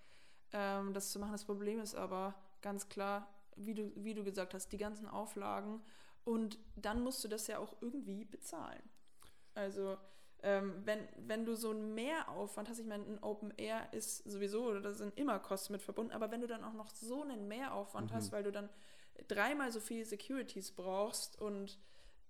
ähm, 0.53 0.93
das 0.93 1.13
zu 1.13 1.19
machen. 1.19 1.33
Das 1.33 1.45
Problem 1.45 1.81
ist 1.81 1.95
aber 1.95 2.35
ganz 2.63 2.89
klar, 2.89 3.27
wie 3.57 3.75
du, 3.75 3.93
wie 3.97 4.15
du 4.15 4.25
gesagt 4.25 4.55
hast, 4.55 4.69
die 4.73 4.77
ganzen 4.79 5.07
Auflagen 5.09 5.81
und 6.25 6.59
dann 6.77 7.03
musst 7.03 7.23
du 7.25 7.29
das 7.29 7.47
ja 7.47 7.59
auch 7.59 7.75
irgendwie 7.81 8.25
bezahlen. 8.25 8.83
Also, 9.55 9.99
ähm, 10.43 10.83
wenn, 10.85 11.07
wenn 11.19 11.45
du 11.45 11.55
so 11.55 11.71
einen 11.71 11.95
Mehraufwand 11.95 12.69
hast, 12.69 12.79
ich 12.79 12.87
meine, 12.87 13.05
ein 13.05 13.23
Open 13.23 13.53
Air 13.59 13.93
ist 13.93 14.19
sowieso, 14.31 14.65
oder 14.65 14.81
da 14.81 14.93
sind 14.93 15.17
immer 15.19 15.39
Kosten 15.39 15.73
mit 15.73 15.83
verbunden, 15.83 16.13
aber 16.13 16.31
wenn 16.31 16.41
du 16.41 16.47
dann 16.47 16.65
auch 16.65 16.73
noch 16.73 16.91
so 16.91 17.23
einen 17.23 17.47
Mehraufwand 17.49 18.11
Mhm. 18.11 18.15
hast, 18.15 18.33
weil 18.33 18.43
du 18.43 18.53
dann 18.53 18.69
dreimal 19.29 19.71
so 19.71 19.81
viele 19.81 20.05
Securities 20.05 20.73
brauchst 20.73 21.39
und 21.41 21.79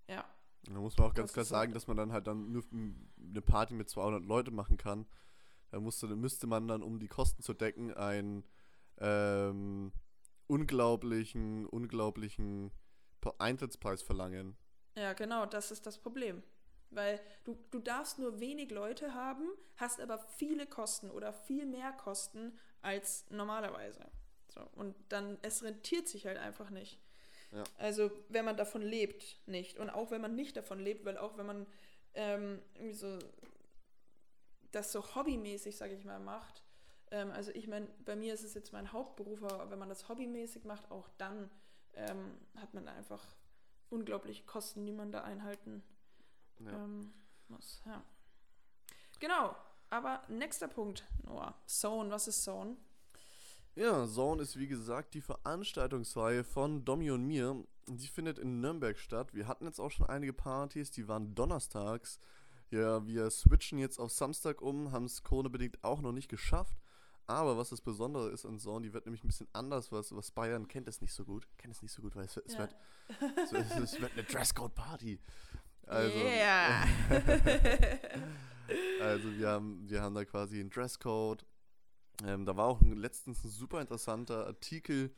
ja, 0.09 0.25
da 0.65 0.79
muss 0.81 0.97
man 0.97 1.09
auch 1.09 1.15
ganz 1.15 1.33
klar 1.33 1.45
sagen, 1.45 1.69
halt- 1.71 1.77
dass 1.77 1.87
man 1.87 1.97
dann 1.97 2.13
halt 2.13 2.27
dann 2.27 2.53
nur 2.53 2.65
eine 2.73 3.43
Party 3.43 3.75
mit 3.75 3.89
200 3.89 4.25
Leute 4.25 4.51
machen 4.51 4.77
kann. 4.77 5.07
Da 5.71 5.81
musste, 5.81 6.07
müsste 6.09 6.47
man 6.47 6.69
dann, 6.69 6.83
um 6.83 6.99
die 6.99 7.09
Kosten 7.09 7.43
zu 7.43 7.55
decken, 7.55 7.95
einen 7.95 8.45
ähm, 8.99 9.93
unglaublichen, 10.49 11.67
unglaublichen 11.67 12.73
Eintrittspreis 13.39 14.03
verlangen. 14.03 14.57
Ja, 14.97 15.13
genau, 15.15 15.47
das 15.47 15.71
ist 15.71 15.87
das 15.87 15.99
Problem. 15.99 16.43
Weil 16.91 17.21
du, 17.45 17.57
du 17.71 17.79
darfst 17.79 18.19
nur 18.19 18.41
wenig 18.41 18.71
Leute 18.71 19.15
haben, 19.15 19.49
hast 19.77 20.01
aber 20.01 20.19
viele 20.19 20.67
Kosten 20.67 21.11
oder 21.11 21.33
viel 21.33 21.67
mehr 21.67 21.93
Kosten 21.93 22.59
als 22.83 23.31
normalerweise. 23.31 24.05
So, 24.49 24.61
und 24.75 24.97
dann, 25.09 25.39
es 25.43 25.63
rentiert 25.63 26.09
sich 26.09 26.27
halt 26.27 26.39
einfach 26.39 26.71
nicht. 26.71 27.01
Ja. 27.53 27.63
Also, 27.79 28.11
wenn 28.29 28.45
man 28.45 28.57
davon 28.57 28.83
lebt, 28.83 29.39
nicht. 29.47 29.79
Und 29.79 29.91
auch 29.91 30.11
wenn 30.11 30.21
man 30.21 30.35
nicht 30.35 30.57
davon 30.57 30.81
lebt, 30.81 31.05
weil 31.05 31.19
auch 31.19 31.37
wenn 31.37 31.47
man 31.47 31.67
ähm, 32.15 32.61
irgendwie 32.75 32.95
so 32.95 33.19
das 34.73 34.93
so 34.93 35.15
hobbymäßig, 35.15 35.77
sage 35.77 35.95
ich 35.95 36.05
mal, 36.05 36.21
macht. 36.21 36.63
Ähm, 37.11 37.31
also 37.33 37.51
ich 37.53 37.67
meine, 37.67 37.87
bei 38.05 38.17
mir 38.17 38.35
ist 38.35 38.45
es 38.45 38.55
jetzt 38.55 38.73
mein 38.73 38.93
Hauptberuf, 38.93 39.43
aber 39.43 39.71
wenn 39.71 39.79
man 39.79 39.89
das 39.89 40.09
hobbymäßig 40.09 40.65
macht, 40.65 40.91
auch 40.91 41.09
dann 41.19 41.51
ähm, 41.95 42.39
hat 42.57 42.75
man 42.75 42.89
einfach 42.89 43.25
unglaubliche 43.89 44.45
Kosten, 44.45 44.87
die 44.87 44.93
man 44.93 45.11
da 45.11 45.23
einhalten 45.23 45.83
Ja. 46.65 46.73
ähm, 46.85 47.13
muss. 47.49 47.83
Ja. 47.87 48.03
Genau, 49.19 49.55
aber 49.91 50.23
nächster 50.29 50.69
Punkt, 50.69 51.05
Noah. 51.25 51.55
Zone, 51.67 52.11
was 52.11 52.29
ist 52.29 52.43
Zone? 52.43 52.77
Ja, 53.77 54.07
Zone 54.07 54.43
ist 54.43 54.59
wie 54.59 54.67
gesagt 54.67 55.15
die 55.15 55.21
Veranstaltungsreihe 55.21 56.45
von 56.45 56.85
Domi 56.85 57.11
und 57.11 57.27
mir. 57.27 57.65
Die 57.87 58.07
findet 58.09 58.39
in 58.39 58.61
Nürnberg 58.61 58.99
statt. 58.99 59.35
Wir 59.35 59.47
hatten 59.49 59.65
jetzt 59.65 59.81
auch 59.81 59.91
schon 59.91 60.07
einige 60.07 60.33
Partys, 60.33 60.91
die 60.91 61.09
waren 61.09 61.35
donnerstags. 61.35 62.19
Ja, 62.71 63.05
wir 63.07 63.31
switchen 63.31 63.79
jetzt 63.79 63.99
auf 63.99 64.13
Samstag 64.13 64.63
um, 64.63 64.93
haben 64.93 65.05
es 65.07 65.23
Corona-bedingt 65.25 65.83
auch 65.83 66.01
noch 66.01 66.13
nicht 66.13 66.29
geschafft. 66.29 66.77
Aber 67.27 67.57
was 67.57 67.71
das 67.71 67.81
Besondere 67.81 68.29
ist 68.31 68.45
an 68.45 68.59
Zone, 68.59 68.83
die 68.87 68.93
wird 68.93 69.07
nämlich 69.07 69.23
ein 69.25 69.29
bisschen 69.29 69.49
anders, 69.53 69.93
was, 69.93 70.15
was 70.15 70.31
Bayern 70.33 70.67
kennt 70.69 70.89
es 70.89 71.01
nicht 71.01 71.13
so 71.13 71.25
gut. 71.25 71.47
Kennt 71.59 71.75
es 71.75 71.83
nicht 71.83 71.93
so 71.93 72.03
gut, 72.03 72.15
weil 72.17 72.25
es, 72.25 72.35
wird- 72.37 72.47
es, 72.47 72.55
Ja. 72.55 72.59
wird, 72.61 72.75
es, 73.37 73.53
es 73.93 74.01
wird 74.01 74.13
eine 74.13 74.23
Dresscode-Party. 74.25 75.21
Also, 75.91 76.19
yeah. 76.19 76.85
also 79.01 79.37
wir 79.37 79.49
haben, 79.49 79.89
wir 79.89 80.01
haben 80.03 80.15
da 80.15 80.25
quasi 80.25 80.61
einen 80.61 80.71
Dresscode. 80.71 81.45
Ähm, 82.25 82.45
da 82.45 82.57
war 82.57 82.67
auch 82.67 82.81
ein, 82.81 82.97
letztens 82.97 83.43
ein 83.45 83.51
super 83.51 83.81
interessanter 83.81 84.47
Artikel 84.47 85.13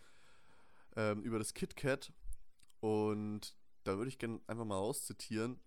ähm, 0.97 1.23
über 1.23 1.39
das 1.39 1.53
KitKat. 1.53 2.13
Und 2.81 3.55
da 3.85 3.97
würde 3.99 4.09
ich 4.09 4.19
gerne 4.19 4.41
einfach 4.47 4.65
mal 4.65 4.77
rauszitieren. 4.79 5.61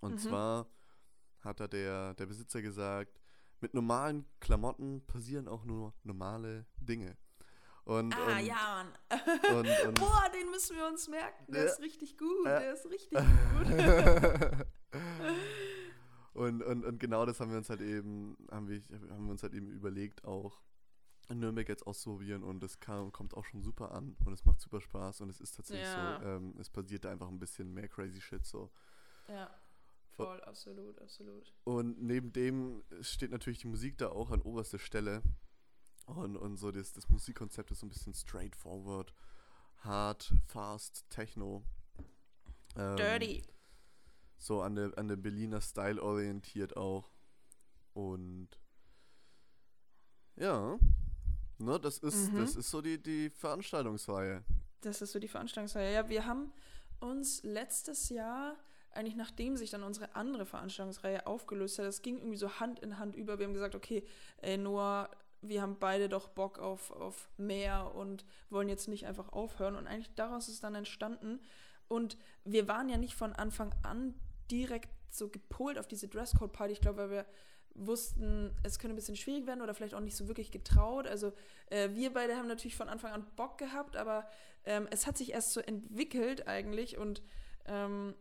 Und 0.00 0.12
Mhm. 0.14 0.18
zwar 0.18 0.66
hat 1.40 1.60
da 1.60 1.68
der, 1.68 2.14
der 2.14 2.26
Besitzer 2.26 2.60
gesagt, 2.60 3.20
mit 3.60 3.74
normalen 3.74 4.26
Klamotten 4.40 5.06
passieren 5.06 5.48
auch 5.48 5.64
nur 5.64 5.94
normale 6.02 6.66
Dinge. 6.76 7.16
Und, 7.88 8.14
ah, 8.14 8.36
und, 8.38 8.44
ja, 8.44 8.54
Mann. 9.10 9.56
und, 9.56 9.66
und 9.88 9.98
Boah, 9.98 10.24
den 10.34 10.50
müssen 10.50 10.76
wir 10.76 10.86
uns 10.86 11.08
merken. 11.08 11.50
Der 11.50 11.64
Ja. 11.64 11.70
ist 11.70 11.80
richtig 11.80 12.18
gut. 12.18 12.44
Ja. 12.44 12.58
Der 12.60 12.72
ist 12.74 12.84
richtig 12.90 13.18
gut. 13.18 14.66
und, 16.34 16.62
und, 16.62 16.84
und 16.84 17.00
genau 17.00 17.24
das 17.26 17.40
haben 17.40 17.50
wir 17.50 17.56
uns 17.58 17.70
halt 17.70 17.80
eben, 17.80 18.36
haben 18.50 18.68
wir, 18.68 18.80
haben 19.10 19.24
wir 19.24 19.32
uns 19.32 19.42
halt 19.42 19.54
eben 19.54 19.70
überlegt, 19.70 20.24
auch 20.24 20.60
in 21.30 21.40
Nürnberg 21.40 21.68
jetzt 21.68 21.86
auszuprobieren 21.86 22.42
und 22.42 22.60
das 22.62 22.78
kam, 22.80 23.10
kommt 23.12 23.34
auch 23.34 23.44
schon 23.44 23.62
super 23.62 23.92
an 23.92 24.16
und 24.24 24.32
es 24.32 24.44
macht 24.44 24.60
super 24.60 24.80
Spaß 24.80 25.20
und 25.22 25.30
es 25.30 25.40
ist 25.40 25.56
tatsächlich 25.56 25.86
Ja. 25.86 26.20
so, 26.20 26.26
ähm, 26.26 26.54
es 26.58 26.70
passiert 26.70 27.04
da 27.04 27.10
einfach 27.10 27.28
ein 27.28 27.38
bisschen 27.38 27.72
mehr 27.74 27.88
crazy 27.88 28.20
shit 28.20 28.46
so. 28.46 28.70
ja, 29.28 29.50
voll, 30.10 30.40
absolut, 30.42 30.98
absolut. 31.00 31.52
Und 31.64 32.02
neben 32.02 32.32
dem 32.32 32.82
steht 33.00 33.30
natürlich 33.30 33.60
die 33.60 33.66
Musik 33.68 33.98
da 33.98 34.08
auch 34.10 34.30
an 34.30 34.40
oberster 34.42 34.78
Stelle. 34.78 35.22
Und, 36.08 36.36
und 36.36 36.56
so 36.56 36.70
das, 36.70 36.92
das 36.92 37.08
Musikkonzept 37.10 37.70
ist 37.70 37.80
so 37.80 37.86
ein 37.86 37.90
bisschen 37.90 38.14
straightforward, 38.14 39.12
hard, 39.78 40.32
fast, 40.46 41.08
techno. 41.10 41.62
Ähm, 42.76 42.96
Dirty. 42.96 43.42
So 44.38 44.62
an 44.62 44.74
der, 44.74 44.96
an 44.96 45.08
der 45.08 45.16
Berliner 45.16 45.60
Style 45.60 46.02
orientiert 46.02 46.76
auch. 46.76 47.10
Und 47.92 48.48
ja, 50.36 50.78
ne, 51.58 51.80
das 51.80 51.98
ist, 51.98 52.32
Mhm. 52.32 52.38
das 52.38 52.56
ist 52.56 52.70
so 52.70 52.80
die, 52.80 53.02
die 53.02 53.28
Veranstaltungsreihe. 53.30 54.44
Das 54.80 55.02
ist 55.02 55.12
so 55.12 55.18
die 55.18 55.28
Veranstaltungsreihe. 55.28 55.92
Ja, 55.92 56.08
wir 56.08 56.24
haben 56.24 56.52
uns 57.00 57.42
letztes 57.42 58.08
Jahr, 58.08 58.56
eigentlich 58.92 59.16
nachdem 59.16 59.56
sich 59.56 59.70
dann 59.70 59.82
unsere 59.82 60.14
andere 60.14 60.46
Veranstaltungsreihe 60.46 61.26
aufgelöst 61.26 61.78
hat, 61.78 61.86
das 61.86 62.00
ging 62.02 62.18
irgendwie 62.18 62.36
so 62.36 62.60
Hand 62.60 62.78
in 62.80 62.98
Hand 62.98 63.16
über. 63.16 63.38
Wir 63.38 63.46
haben 63.46 63.54
gesagt, 63.54 63.74
okay, 63.74 64.04
ey 64.38 64.56
Noah, 64.56 65.10
wir 65.40 65.62
haben 65.62 65.78
beide 65.78 66.08
doch 66.08 66.28
Bock 66.28 66.58
auf, 66.58 66.90
auf 66.90 67.28
mehr 67.36 67.94
und 67.94 68.24
wollen 68.50 68.68
jetzt 68.68 68.88
nicht 68.88 69.06
einfach 69.06 69.32
aufhören. 69.32 69.76
Und 69.76 69.86
eigentlich 69.86 70.14
daraus 70.14 70.48
ist 70.48 70.64
dann 70.64 70.74
entstanden. 70.74 71.40
Und 71.88 72.18
wir 72.44 72.68
waren 72.68 72.88
ja 72.88 72.96
nicht 72.96 73.14
von 73.14 73.32
Anfang 73.32 73.74
an 73.82 74.14
direkt 74.50 74.90
so 75.10 75.28
gepolt 75.28 75.78
auf 75.78 75.86
diese 75.86 76.08
Dresscode-Party. 76.08 76.72
Ich 76.72 76.80
glaube, 76.80 76.98
weil 76.98 77.10
wir 77.10 77.26
wussten, 77.74 78.54
es 78.62 78.78
könnte 78.78 78.94
ein 78.94 78.96
bisschen 78.96 79.16
schwierig 79.16 79.46
werden 79.46 79.62
oder 79.62 79.74
vielleicht 79.74 79.94
auch 79.94 80.00
nicht 80.00 80.16
so 80.16 80.28
wirklich 80.28 80.50
getraut. 80.50 81.06
Also 81.06 81.32
äh, 81.70 81.90
wir 81.94 82.12
beide 82.12 82.36
haben 82.36 82.48
natürlich 82.48 82.76
von 82.76 82.88
Anfang 82.88 83.12
an 83.12 83.26
Bock 83.36 83.58
gehabt, 83.58 83.96
aber 83.96 84.28
ähm, 84.64 84.88
es 84.90 85.06
hat 85.06 85.16
sich 85.16 85.32
erst 85.32 85.52
so 85.52 85.60
entwickelt 85.60 86.48
eigentlich 86.48 86.98
und 86.98 87.22
ähm, 87.66 88.14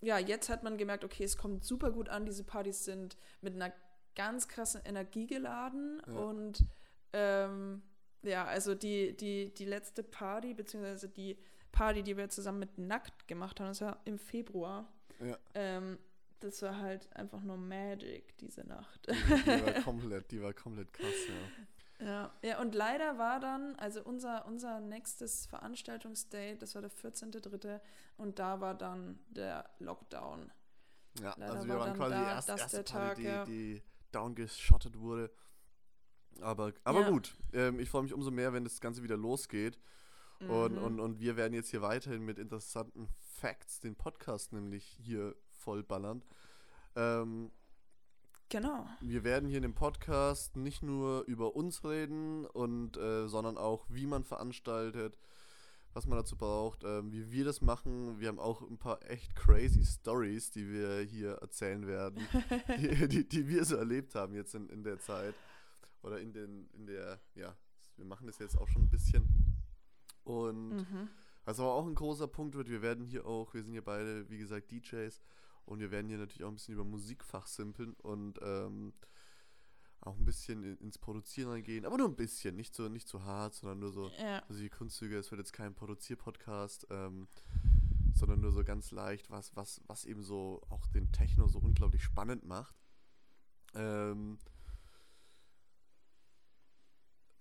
ja, 0.00 0.18
jetzt 0.18 0.48
hat 0.48 0.62
man 0.62 0.78
gemerkt, 0.78 1.04
okay, 1.04 1.24
es 1.24 1.36
kommt 1.36 1.62
super 1.62 1.90
gut 1.92 2.08
an. 2.08 2.24
Diese 2.24 2.42
Partys 2.42 2.84
sind 2.84 3.18
mit 3.42 3.54
einer 3.54 3.72
ganz 4.20 4.48
krassen 4.48 4.82
Energie 4.84 5.26
geladen 5.26 6.02
Ja. 6.06 6.12
und 6.12 6.64
ähm, 7.14 7.82
ja, 8.22 8.44
also 8.44 8.74
die, 8.74 9.16
die, 9.16 9.54
die 9.54 9.64
letzte 9.64 10.02
Party, 10.02 10.52
beziehungsweise 10.52 11.08
die 11.08 11.38
Party, 11.72 12.02
die 12.02 12.18
wir 12.18 12.28
zusammen 12.28 12.58
mit 12.58 12.76
Nackt 12.76 13.26
gemacht 13.26 13.60
haben, 13.60 13.68
das 13.68 13.80
war 13.80 13.98
im 14.04 14.18
Februar. 14.18 14.86
Ja. 15.20 15.38
Ähm, 15.54 15.98
das 16.40 16.60
war 16.60 16.78
halt 16.78 17.08
einfach 17.16 17.40
nur 17.40 17.56
Magic, 17.56 18.36
diese 18.38 18.66
Nacht. 18.66 19.08
Die, 19.08 19.12
die 19.12 19.66
war 19.66 19.72
komplett, 19.84 20.30
die 20.30 20.42
war 20.42 20.52
komplett 20.52 20.92
krass, 20.92 21.20
ja. 21.28 22.06
Ja, 22.06 22.32
ja, 22.42 22.60
und 22.60 22.74
leider 22.74 23.18
war 23.18 23.40
dann, 23.40 23.76
also 23.76 24.02
unser, 24.02 24.46
unser 24.46 24.80
nächstes 24.80 25.46
Veranstaltungsdate, 25.46 26.56
das 26.58 26.74
war 26.74 26.82
der 26.82 26.90
14.3. 26.90 27.80
und 28.16 28.38
da 28.38 28.60
war 28.60 28.74
dann 28.74 29.18
der 29.28 29.68
Lockdown. 29.78 30.50
Ja, 31.20 31.34
Leider 31.36 31.52
also 31.52 31.68
wir 31.68 31.74
war 31.74 31.80
waren 31.80 31.96
quasi 31.96 32.14
da 32.14 32.20
die 32.20 32.50
erste, 32.50 32.76
der 32.76 32.82
Party, 32.84 33.24
Tag, 33.24 33.46
die, 33.46 33.74
die 33.74 33.82
downgeschottet 34.12 34.98
wurde. 34.98 35.30
Aber, 36.40 36.72
aber 36.84 37.00
Ja. 37.00 37.10
gut, 37.10 37.34
ähm, 37.52 37.80
ich 37.80 37.88
freue 37.90 38.02
mich 38.02 38.14
umso 38.14 38.30
mehr, 38.30 38.52
wenn 38.52 38.64
das 38.64 38.80
Ganze 38.80 39.02
wieder 39.02 39.16
losgeht. 39.16 39.78
Und, 40.48 40.72
Mhm. 40.72 40.78
und, 40.78 41.00
und 41.00 41.20
wir 41.20 41.36
werden 41.36 41.52
jetzt 41.52 41.68
hier 41.70 41.82
weiterhin 41.82 42.22
mit 42.24 42.38
interessanten 42.38 43.08
Facts 43.18 43.80
den 43.80 43.94
Podcast 43.94 44.52
nämlich 44.52 44.84
hier 45.02 45.36
voll 45.50 45.82
ballern. 45.82 46.22
Ähm, 46.96 47.50
Genau. 48.48 48.84
wir 49.00 49.22
werden 49.22 49.48
hier 49.48 49.58
in 49.58 49.62
dem 49.62 49.74
Podcast 49.74 50.56
nicht 50.56 50.82
nur 50.82 51.22
über 51.26 51.54
uns 51.54 51.84
reden, 51.84 52.46
und, 52.46 52.96
äh, 52.96 53.28
sondern 53.28 53.56
auch, 53.58 53.86
wie 53.90 54.06
man 54.06 54.24
veranstaltet, 54.24 55.16
was 55.92 56.06
man 56.06 56.18
dazu 56.18 56.36
braucht, 56.36 56.84
ähm, 56.84 57.12
wie 57.12 57.30
wir 57.30 57.44
das 57.44 57.60
machen. 57.60 58.18
Wir 58.20 58.28
haben 58.28 58.38
auch 58.38 58.62
ein 58.62 58.78
paar 58.78 58.98
echt 59.10 59.34
crazy 59.34 59.84
Stories, 59.84 60.50
die 60.50 60.70
wir 60.70 61.00
hier 61.00 61.32
erzählen 61.42 61.86
werden, 61.86 62.20
die, 62.78 63.08
die, 63.08 63.28
die 63.28 63.48
wir 63.48 63.64
so 63.64 63.76
erlebt 63.76 64.14
haben 64.14 64.34
jetzt 64.34 64.54
in, 64.54 64.68
in 64.68 64.82
der 64.84 64.98
Zeit. 65.00 65.34
Oder 66.02 66.20
in, 66.20 66.32
den, 66.32 66.68
in 66.72 66.86
der, 66.86 67.20
ja, 67.34 67.54
wir 67.96 68.04
machen 68.06 68.26
das 68.26 68.38
jetzt 68.38 68.56
auch 68.56 68.68
schon 68.68 68.82
ein 68.82 68.90
bisschen. 68.90 69.26
Und 70.24 70.70
Mhm. 70.76 71.08
was 71.44 71.58
aber 71.58 71.72
auch 71.74 71.86
ein 71.86 71.94
großer 71.94 72.28
Punkt 72.28 72.54
wird, 72.54 72.68
wir 72.68 72.82
werden 72.82 73.04
hier 73.04 73.26
auch, 73.26 73.52
wir 73.54 73.62
sind 73.62 73.72
hier 73.72 73.84
beide, 73.84 74.28
wie 74.30 74.38
gesagt, 74.38 74.70
DJs 74.70 75.20
und 75.64 75.80
wir 75.80 75.90
werden 75.90 76.08
hier 76.08 76.18
natürlich 76.18 76.44
auch 76.44 76.48
ein 76.48 76.54
bisschen 76.54 76.74
über 76.74 76.84
Musikfach 76.84 77.46
simpeln 77.46 77.94
und 77.94 78.38
ähm, 78.42 78.92
auch 80.02 80.16
ein 80.16 80.24
bisschen 80.24 80.62
in, 80.64 80.76
ins 80.78 80.98
Produzieren 80.98 81.50
reingehen, 81.50 81.84
aber 81.84 81.98
nur 81.98 82.08
ein 82.08 82.16
bisschen, 82.16 82.56
nicht 82.56 82.74
so, 82.74 82.88
nicht 82.88 83.08
so 83.08 83.22
hart, 83.22 83.54
sondern 83.54 83.80
nur 83.80 83.92
so, 83.92 84.10
Ja. 84.18 84.42
also 84.48 84.60
die 84.60 84.70
Kunstzüge, 84.70 85.18
es 85.18 85.30
wird 85.30 85.40
jetzt 85.40 85.52
kein 85.52 85.74
Produzierpodcast, 85.74 86.86
ähm, 86.90 87.28
sondern 88.14 88.40
nur 88.40 88.52
so 88.52 88.64
ganz 88.64 88.90
leicht, 88.90 89.30
was, 89.30 89.54
was, 89.56 89.80
was 89.86 90.04
eben 90.04 90.22
so 90.22 90.62
auch 90.70 90.86
den 90.88 91.12
Techno 91.12 91.46
so 91.48 91.58
unglaublich 91.58 92.02
spannend 92.02 92.44
macht. 92.44 92.74
Ähm, 93.74 94.38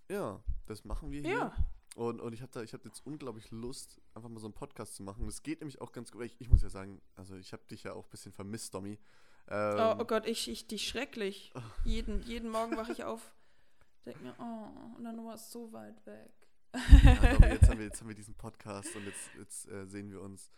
ja, 0.10 0.44
das 0.66 0.84
machen 0.84 1.12
wir 1.12 1.22
hier. 1.22 1.32
Ja. 1.32 1.56
Und, 1.96 2.22
und 2.22 2.34
ich 2.34 2.42
habe 2.42 2.60
habe 2.60 2.84
jetzt 2.86 3.06
unglaublich 3.06 3.52
Lust, 3.52 4.00
einfach 4.14 4.30
mal 4.30 4.40
so 4.40 4.48
einen 4.48 4.54
Podcast 4.54 4.96
zu 4.96 5.04
machen. 5.04 5.26
Das 5.26 5.44
geht 5.44 5.60
nämlich 5.60 5.82
auch 5.82 5.92
ganz 5.92 6.12
gut. 6.12 6.24
Ich, 6.24 6.40
ich 6.40 6.50
muss 6.50 6.62
ja 6.62 6.70
sagen, 6.70 7.02
also 7.16 7.36
ich 7.36 7.52
habe 7.52 7.64
dich 7.70 7.84
ja 7.84 7.94
auch 7.94 8.06
ein 8.06 8.10
bisschen 8.12 8.32
vermisst, 8.32 8.74
Domi. 8.74 9.00
Ähm, 9.50 9.80
Oh, 9.80 9.96
oh 10.00 10.06
Gott, 10.06 10.26
ich, 10.28 10.48
ich 10.50 10.68
dich 10.68 10.88
schrecklich. 10.88 11.52
Jeden, 11.84 12.22
jeden 12.24 12.50
Morgen 12.50 12.78
wache 12.78 12.92
ich 12.92 13.04
auf, 13.04 13.34
denke 14.06 14.24
mir, 14.24 14.36
oh, 14.40 14.96
und 14.98 15.04
dann 15.04 15.24
war 15.26 15.34
es 15.36 15.52
so 15.52 15.72
weit 15.74 16.06
weg. 16.06 16.32
ja, 17.04 17.34
Domi, 17.34 17.48
jetzt, 17.54 17.70
haben 17.70 17.80
wir, 17.80 17.86
jetzt 17.86 18.00
haben 18.00 18.08
wir 18.10 18.16
diesen 18.16 18.36
Podcast 18.36 18.96
und 18.96 19.06
jetzt, 19.06 19.30
jetzt 19.40 19.68
äh, 19.70 19.86
sehen 19.88 20.12
wir 20.12 20.22
uns 20.22 20.52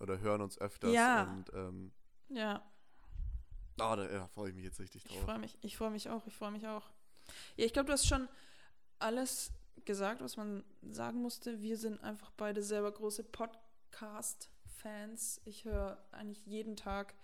oder 0.00 0.18
hören 0.18 0.40
uns 0.40 0.58
öfters. 0.60 0.92
Ja. 0.92 1.22
Und 1.24 1.52
ähm, 1.54 1.92
Ja, 2.28 2.62
oh, 3.78 3.94
da 3.94 4.10
ja, 4.10 4.26
freue 4.28 4.48
ich 4.50 4.56
mich 4.56 4.64
jetzt 4.64 4.80
richtig 4.80 5.04
ich 5.06 5.12
drauf. 5.12 5.22
freue 5.24 5.38
mich. 5.38 5.56
Ich 5.60 5.76
freue 5.76 5.90
mich 5.90 6.10
auch. 6.10 6.26
Ich 6.26 6.34
freue 6.34 6.50
mich 6.50 6.66
auch. 6.66 6.90
Ja, 7.56 7.64
ich 7.64 7.72
glaube, 7.72 7.86
du 7.86 7.92
hast 7.92 8.08
schon 8.08 8.28
alles 8.98 9.52
gesagt, 9.84 10.20
was 10.20 10.36
man 10.36 10.64
sagen 10.82 11.22
musste. 11.22 11.62
Wir 11.62 11.76
sind 11.78 12.02
einfach 12.02 12.32
beide 12.36 12.60
selber 12.62 12.90
große 12.90 13.22
Podcast-Fans. 13.22 15.40
Ich 15.44 15.64
höre 15.64 16.02
eigentlich 16.10 16.44
jeden 16.46 16.74
Tag 16.76 17.14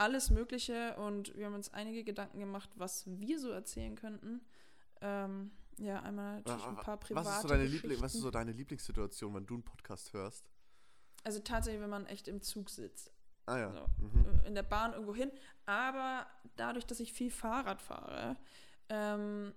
alles 0.00 0.30
Mögliche 0.30 0.96
und 0.96 1.36
wir 1.36 1.46
haben 1.46 1.54
uns 1.54 1.72
einige 1.74 2.04
Gedanken 2.04 2.40
gemacht, 2.40 2.70
was 2.76 3.04
wir 3.06 3.38
so 3.38 3.50
erzählen 3.50 3.94
könnten. 3.96 4.40
Ähm, 5.00 5.50
ja, 5.78 6.00
einmal 6.02 6.36
natürlich 6.42 6.64
ein 6.66 6.76
paar 6.76 6.98
private 6.98 7.26
was, 7.26 7.36
ist 7.36 7.42
so 7.42 7.48
deine 7.48 7.64
Liebling, 7.66 8.00
was 8.00 8.14
ist 8.14 8.20
so 8.22 8.30
deine 8.30 8.52
Lieblingssituation, 8.52 9.34
wenn 9.34 9.46
du 9.46 9.54
einen 9.54 9.62
Podcast 9.62 10.12
hörst? 10.12 10.50
Also 11.24 11.40
tatsächlich, 11.40 11.82
wenn 11.82 11.90
man 11.90 12.06
echt 12.06 12.28
im 12.28 12.40
Zug 12.40 12.70
sitzt. 12.70 13.12
Ah 13.46 13.58
ja. 13.58 13.72
So, 13.72 13.86
Mhm. 14.06 14.24
äh, 14.42 14.46
in 14.48 14.54
der 14.54 14.62
Bahn 14.62 14.92
irgendwo 14.92 15.14
hin. 15.14 15.30
Aber 15.66 16.26
dadurch, 16.56 16.86
dass 16.86 17.00
ich 17.00 17.12
viel 17.12 17.30
Fahrrad 17.30 17.82
fahre, 17.82 18.36
ähm, 18.88 19.52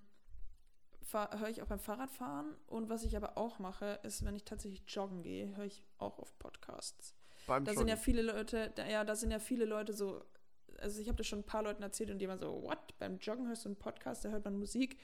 fahr, 1.02 1.40
höre 1.40 1.50
ich 1.50 1.62
auch 1.62 1.68
beim 1.68 1.80
Fahrradfahren. 1.80 2.56
Und 2.68 2.90
was 2.90 3.04
ich 3.04 3.16
aber 3.16 3.38
auch 3.38 3.60
mache, 3.60 4.00
ist, 4.04 4.26
wenn 4.26 4.36
ich 4.36 4.44
tatsächlich 4.46 4.84
joggen 4.88 5.22
gehe, 5.24 5.56
höre 5.56 5.66
ich 5.66 5.86
auch 5.98 6.20
auf 6.20 6.38
Podcasts. 6.40 7.16
Beim 7.46 7.66
Da 7.66 7.74
sind 7.74 7.88
ja 7.88 7.96
Joggen. 7.96 8.04
viele 8.04 8.22
Leute, 8.22 8.72
da, 8.76 8.86
ja, 8.88 9.04
da 9.04 9.16
sind 9.16 9.32
ja 9.32 9.40
viele 9.40 9.66
Leute 9.66 9.92
so, 9.94 10.24
also 10.84 11.02
ich 11.02 11.08
habe 11.08 11.18
das 11.18 11.28
schon 11.28 11.40
ein 11.40 11.46
paar 11.46 11.64
Leuten 11.64 11.82
erzählt 11.84 12.12
und 12.12 12.20
die 12.20 12.28
waren 12.28 12.40
so, 12.40 12.62
what? 12.64 12.98
Beim 13.00 13.18
Joggen 13.18 13.48
hörst 13.48 13.66
du 13.66 13.70
einen 13.70 13.76
Podcast, 13.78 14.24
da 14.26 14.30
hört 14.30 14.46
man 14.46 14.58
Musik. 14.58 14.98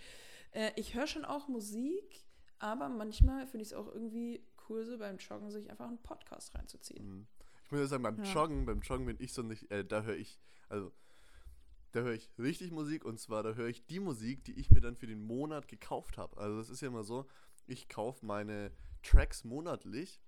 Äh, 0.51 0.71
ich 0.75 0.93
höre 0.95 1.07
schon 1.07 1.25
auch 1.25 1.47
Musik, 1.47 2.25
aber 2.59 2.89
manchmal 2.89 3.47
finde 3.47 3.63
ich 3.63 3.69
es 3.69 3.73
auch 3.73 3.87
irgendwie 3.87 4.43
cool, 4.69 4.85
so 4.85 4.97
beim 4.97 5.17
Joggen 5.17 5.49
sich 5.49 5.69
einfach 5.69 5.87
einen 5.87 6.01
Podcast 6.03 6.53
reinzuziehen. 6.55 7.07
Mhm. 7.07 7.27
Ich 7.65 7.71
muss 7.71 7.79
ja 7.81 7.87
sagen, 7.87 8.03
beim 8.03 8.23
Ja. 8.23 8.33
Joggen, 8.33 8.65
beim 8.65 8.81
Joggen 8.81 9.05
bin 9.05 9.17
ich 9.19 9.33
so 9.33 9.41
nicht, 9.41 9.71
äh, 9.71 9.83
da 9.85 10.03
höre 10.03 10.15
ich, 10.17 10.39
also 10.69 10.91
da 11.91 12.01
höre 12.01 12.13
ich 12.13 12.29
richtig 12.37 12.71
Musik 12.71 13.03
und 13.05 13.19
zwar 13.19 13.41
da 13.43 13.53
höre 13.53 13.67
ich 13.67 13.85
die 13.87 13.99
Musik, 13.99 14.43
die 14.43 14.53
ich 14.59 14.69
mir 14.71 14.81
dann 14.81 14.95
für 14.95 15.07
den 15.07 15.21
Monat 15.21 15.67
gekauft 15.67 16.17
habe. 16.17 16.37
Also 16.37 16.57
das 16.57 16.69
ist 16.69 16.81
ja 16.81 16.87
immer 16.87 17.03
so, 17.03 17.25
ich 17.65 17.87
kaufe 17.89 18.25
meine 18.25 18.71
Tracks 19.03 19.43
monatlich 19.43 20.19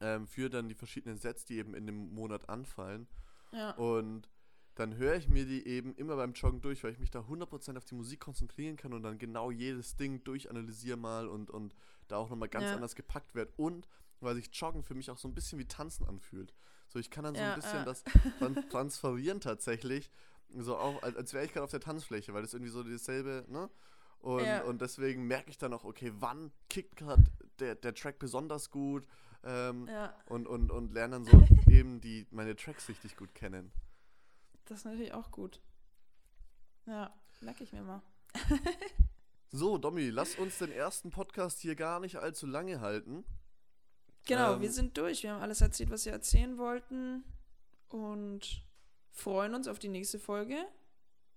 ähm, 0.00 0.26
für 0.26 0.48
dann 0.50 0.68
die 0.68 0.74
verschiedenen 0.74 1.16
Sets, 1.18 1.44
die 1.44 1.58
eben 1.58 1.74
in 1.74 1.86
dem 1.86 2.12
Monat 2.14 2.48
anfallen 2.48 3.06
Ja. 3.52 3.72
und 3.72 4.28
dann 4.74 4.96
höre 4.96 5.16
ich 5.16 5.28
mir 5.28 5.44
die 5.44 5.66
eben 5.66 5.94
immer 5.96 6.16
beim 6.16 6.32
Joggen 6.32 6.60
durch, 6.60 6.82
weil 6.84 6.92
ich 6.92 6.98
mich 6.98 7.10
da 7.10 7.20
100% 7.20 7.76
auf 7.76 7.84
die 7.84 7.94
Musik 7.94 8.20
konzentrieren 8.20 8.76
kann 8.76 8.92
und 8.92 9.02
dann 9.02 9.18
genau 9.18 9.50
jedes 9.50 9.96
Ding 9.96 10.22
durchanalysiere 10.24 10.96
mal 10.96 11.28
und, 11.28 11.50
und 11.50 11.74
da 12.08 12.16
auch 12.16 12.30
nochmal 12.30 12.48
ganz 12.48 12.66
Ja. 12.66 12.74
anders 12.76 12.94
gepackt 12.94 13.34
wird. 13.34 13.52
Und 13.56 13.86
weil 14.20 14.34
sich 14.36 14.48
Joggen 14.52 14.82
für 14.82 14.94
mich 14.94 15.10
auch 15.10 15.18
so 15.18 15.28
ein 15.28 15.34
bisschen 15.34 15.58
wie 15.58 15.66
Tanzen 15.66 16.06
anfühlt. 16.06 16.52
So, 16.88 16.98
ich 16.98 17.10
kann 17.10 17.24
dann 17.24 17.34
so 17.34 17.40
Ja, 17.40 17.50
ein 17.54 17.60
bisschen 17.60 17.78
ja. 17.80 17.84
das 17.84 18.04
tran 18.38 18.54
transferieren 18.70 19.40
tatsächlich, 19.40 20.10
so 20.56 20.76
auch, 20.76 21.02
als, 21.02 21.16
als 21.16 21.32
wäre 21.34 21.44
ich 21.44 21.52
gerade 21.52 21.64
auf 21.64 21.70
der 21.70 21.80
Tanzfläche, 21.80 22.34
weil 22.34 22.42
das 22.42 22.52
irgendwie 22.54 22.72
so 22.72 22.82
dasselbe, 22.82 23.44
ne? 23.48 23.70
Und, 24.18 24.44
Ja. 24.44 24.62
und 24.64 24.82
deswegen 24.82 25.26
merke 25.26 25.48
ich 25.50 25.56
dann 25.58 25.72
auch, 25.72 25.84
okay, 25.84 26.12
wann 26.18 26.52
kickt 26.68 26.96
gerade 26.96 27.24
der, 27.58 27.74
der 27.76 27.94
Track 27.94 28.18
besonders 28.18 28.70
gut 28.70 29.06
ähm, 29.44 29.86
ja. 29.88 30.12
und, 30.26 30.46
und, 30.46 30.70
und 30.70 30.92
lerne 30.92 31.16
dann 31.16 31.24
so 31.24 31.30
eben 31.70 32.00
die, 32.02 32.26
meine 32.30 32.54
Tracks 32.56 32.88
richtig 32.88 33.16
gut 33.16 33.34
kennen. 33.34 33.72
Das 34.70 34.78
ist 34.78 34.84
natürlich 34.84 35.12
auch 35.12 35.32
gut. 35.32 35.60
Ja, 36.86 37.12
merke 37.40 37.64
ich 37.64 37.72
mir 37.72 37.82
mal. 37.82 38.02
So, 39.52 39.78
Domi, 39.78 40.10
lass 40.10 40.36
uns 40.36 40.58
den 40.58 40.70
ersten 40.70 41.10
Podcast 41.10 41.58
hier 41.58 41.74
gar 41.74 41.98
nicht 41.98 42.18
allzu 42.18 42.46
lange 42.46 42.80
halten. 42.80 43.24
Genau, 44.24 44.54
Ähm, 44.54 44.60
wir 44.60 44.70
sind 44.70 44.96
durch. 44.96 45.24
Wir 45.24 45.32
haben 45.32 45.42
alles 45.42 45.60
erzählt, 45.60 45.90
was 45.90 46.04
wir 46.06 46.12
erzählen 46.12 46.56
wollten. 46.56 47.24
Und 47.88 48.64
freuen 49.10 49.54
uns 49.56 49.66
auf 49.66 49.80
die 49.80 49.88
nächste 49.88 50.20
Folge. 50.20 50.64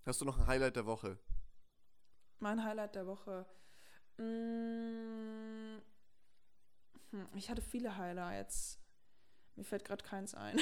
Hast 0.05 0.21
du 0.21 0.25
noch 0.25 0.37
ein 0.37 0.45
Highlight 0.45 0.75
der 0.75 0.85
Woche? 0.85 1.17
Mein 2.37 2.63
Highlight 2.63 2.93
der 2.93 3.07
Woche. 3.07 3.47
Mm, 4.17 5.81
hm, 7.09 7.27
ich 7.33 7.49
hatte 7.49 7.63
viele 7.63 7.97
Highlights. 7.97 8.79
Mir 9.55 9.63
fällt 9.63 9.85
gerade 9.85 10.03
keins 10.03 10.33
ein. 10.33 10.57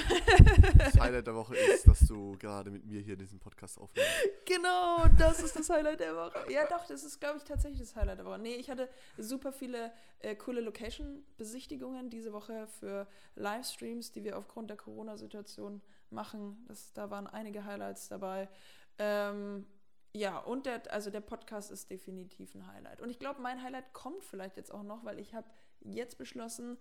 Das 0.77 0.99
Highlight 0.99 1.27
der 1.27 1.35
Woche 1.35 1.55
ist, 1.55 1.87
dass 1.87 1.99
du 2.01 2.37
gerade 2.37 2.71
mit 2.71 2.85
mir 2.85 2.99
hier 2.99 3.15
diesen 3.15 3.39
Podcast 3.39 3.79
aufnimmst. 3.79 4.11
genau, 4.45 5.05
das 5.17 5.41
ist 5.41 5.55
das 5.55 5.69
Highlight 5.69 6.01
der 6.01 6.15
Woche. 6.15 6.51
Ja, 6.51 6.67
doch, 6.67 6.85
das 6.87 7.03
ist, 7.03 7.19
glaube 7.19 7.37
ich, 7.37 7.43
tatsächlich 7.43 7.79
das 7.79 7.95
Highlight 7.95 8.19
der 8.19 8.25
Woche. 8.25 8.39
Nee, 8.39 8.55
ich 8.55 8.69
hatte 8.69 8.89
super 9.17 9.53
viele 9.53 9.93
äh, 10.19 10.35
coole 10.35 10.61
Location-Besichtigungen 10.61 12.09
diese 12.09 12.33
Woche 12.33 12.67
für 12.67 13.07
Livestreams, 13.35 14.11
die 14.11 14.23
wir 14.23 14.37
aufgrund 14.37 14.69
der 14.69 14.77
Corona-Situation 14.77 15.81
machen. 16.09 16.65
Das, 16.67 16.91
da 16.93 17.09
waren 17.09 17.27
einige 17.27 17.63
Highlights 17.63 18.09
dabei. 18.09 18.49
Ähm, 18.97 19.65
ja, 20.13 20.39
und 20.39 20.65
der, 20.65 20.91
also 20.91 21.09
der 21.09 21.21
Podcast 21.21 21.71
ist 21.71 21.89
definitiv 21.89 22.53
ein 22.55 22.67
Highlight. 22.67 23.01
Und 23.01 23.09
ich 23.09 23.19
glaube, 23.19 23.41
mein 23.41 23.63
Highlight 23.63 23.93
kommt 23.93 24.23
vielleicht 24.23 24.57
jetzt 24.57 24.73
auch 24.73 24.83
noch, 24.83 25.05
weil 25.05 25.19
ich 25.19 25.33
habe 25.33 25.47
jetzt 25.79 26.17
beschlossen, 26.17 26.77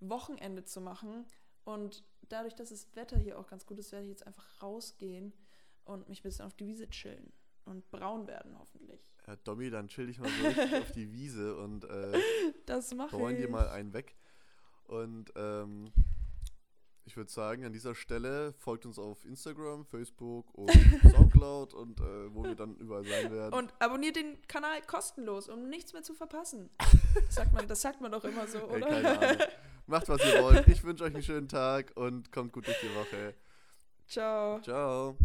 Wochenende 0.00 0.64
zu 0.64 0.80
machen. 0.80 1.24
Und 1.64 2.04
dadurch, 2.28 2.54
dass 2.54 2.70
das 2.70 2.94
Wetter 2.94 3.18
hier 3.18 3.38
auch 3.38 3.46
ganz 3.46 3.66
gut 3.66 3.78
ist, 3.78 3.92
werde 3.92 4.04
ich 4.04 4.10
jetzt 4.10 4.26
einfach 4.26 4.62
rausgehen 4.62 5.32
und 5.84 6.08
mich 6.08 6.20
ein 6.20 6.22
bisschen 6.24 6.44
auf 6.46 6.54
die 6.54 6.66
Wiese 6.66 6.88
chillen 6.88 7.32
und 7.64 7.90
braun 7.90 8.26
werden 8.26 8.58
hoffentlich. 8.58 9.10
Äh, 9.26 9.36
Domi, 9.44 9.70
dann 9.70 9.88
chill 9.88 10.06
dich 10.06 10.18
mal 10.18 10.28
so 10.28 10.46
richtig 10.46 10.74
auf 10.82 10.92
die 10.92 11.12
Wiese 11.12 11.56
und 11.56 11.84
äh, 11.84 12.20
Das 12.66 12.94
mache 12.94 13.16
ich. 13.32 13.38
dir 13.38 13.48
mal 13.48 13.68
einen 13.70 13.92
weg. 13.94 14.14
Und 14.86 15.32
ähm, 15.36 15.90
ich 17.06 17.16
würde 17.16 17.30
sagen, 17.30 17.64
an 17.64 17.72
dieser 17.72 17.94
Stelle 17.94 18.52
folgt 18.54 18.84
uns 18.86 18.98
auf 18.98 19.24
Instagram, 19.24 19.84
Facebook 19.86 20.52
und 20.54 20.70
Soundcloud 21.10 21.72
und 21.74 22.00
äh, 22.00 22.34
wo 22.34 22.44
wir 22.44 22.54
dann 22.54 22.76
überall 22.76 23.04
sein 23.04 23.30
werden. 23.32 23.54
Und 23.54 23.72
abonniert 23.78 24.16
den 24.16 24.40
Kanal 24.46 24.80
kostenlos, 24.82 25.48
um 25.48 25.68
nichts 25.68 25.92
mehr 25.94 26.02
zu 26.02 26.14
verpassen. 26.14 26.70
Das 27.26 27.36
sagt 27.36 27.52
man, 27.54 27.68
das 27.68 27.80
sagt 27.80 28.00
man 28.00 28.10
doch 28.10 28.24
immer 28.24 28.44
so, 28.48 28.58
Ey, 28.58 28.64
oder? 28.64 28.86
keine 28.88 29.18
Ahnung. 29.20 29.42
Macht, 29.86 30.08
was 30.08 30.24
ihr 30.24 30.42
wollt. 30.42 30.66
Ich 30.68 30.82
wünsche 30.84 31.04
euch 31.04 31.14
einen 31.14 31.22
schönen 31.22 31.48
Tag 31.48 31.92
und 31.94 32.32
kommt 32.32 32.52
gut 32.52 32.66
durch 32.66 32.80
die 32.80 32.94
Woche. 32.94 33.34
Ciao. 34.06 34.60
Ciao. 34.60 35.16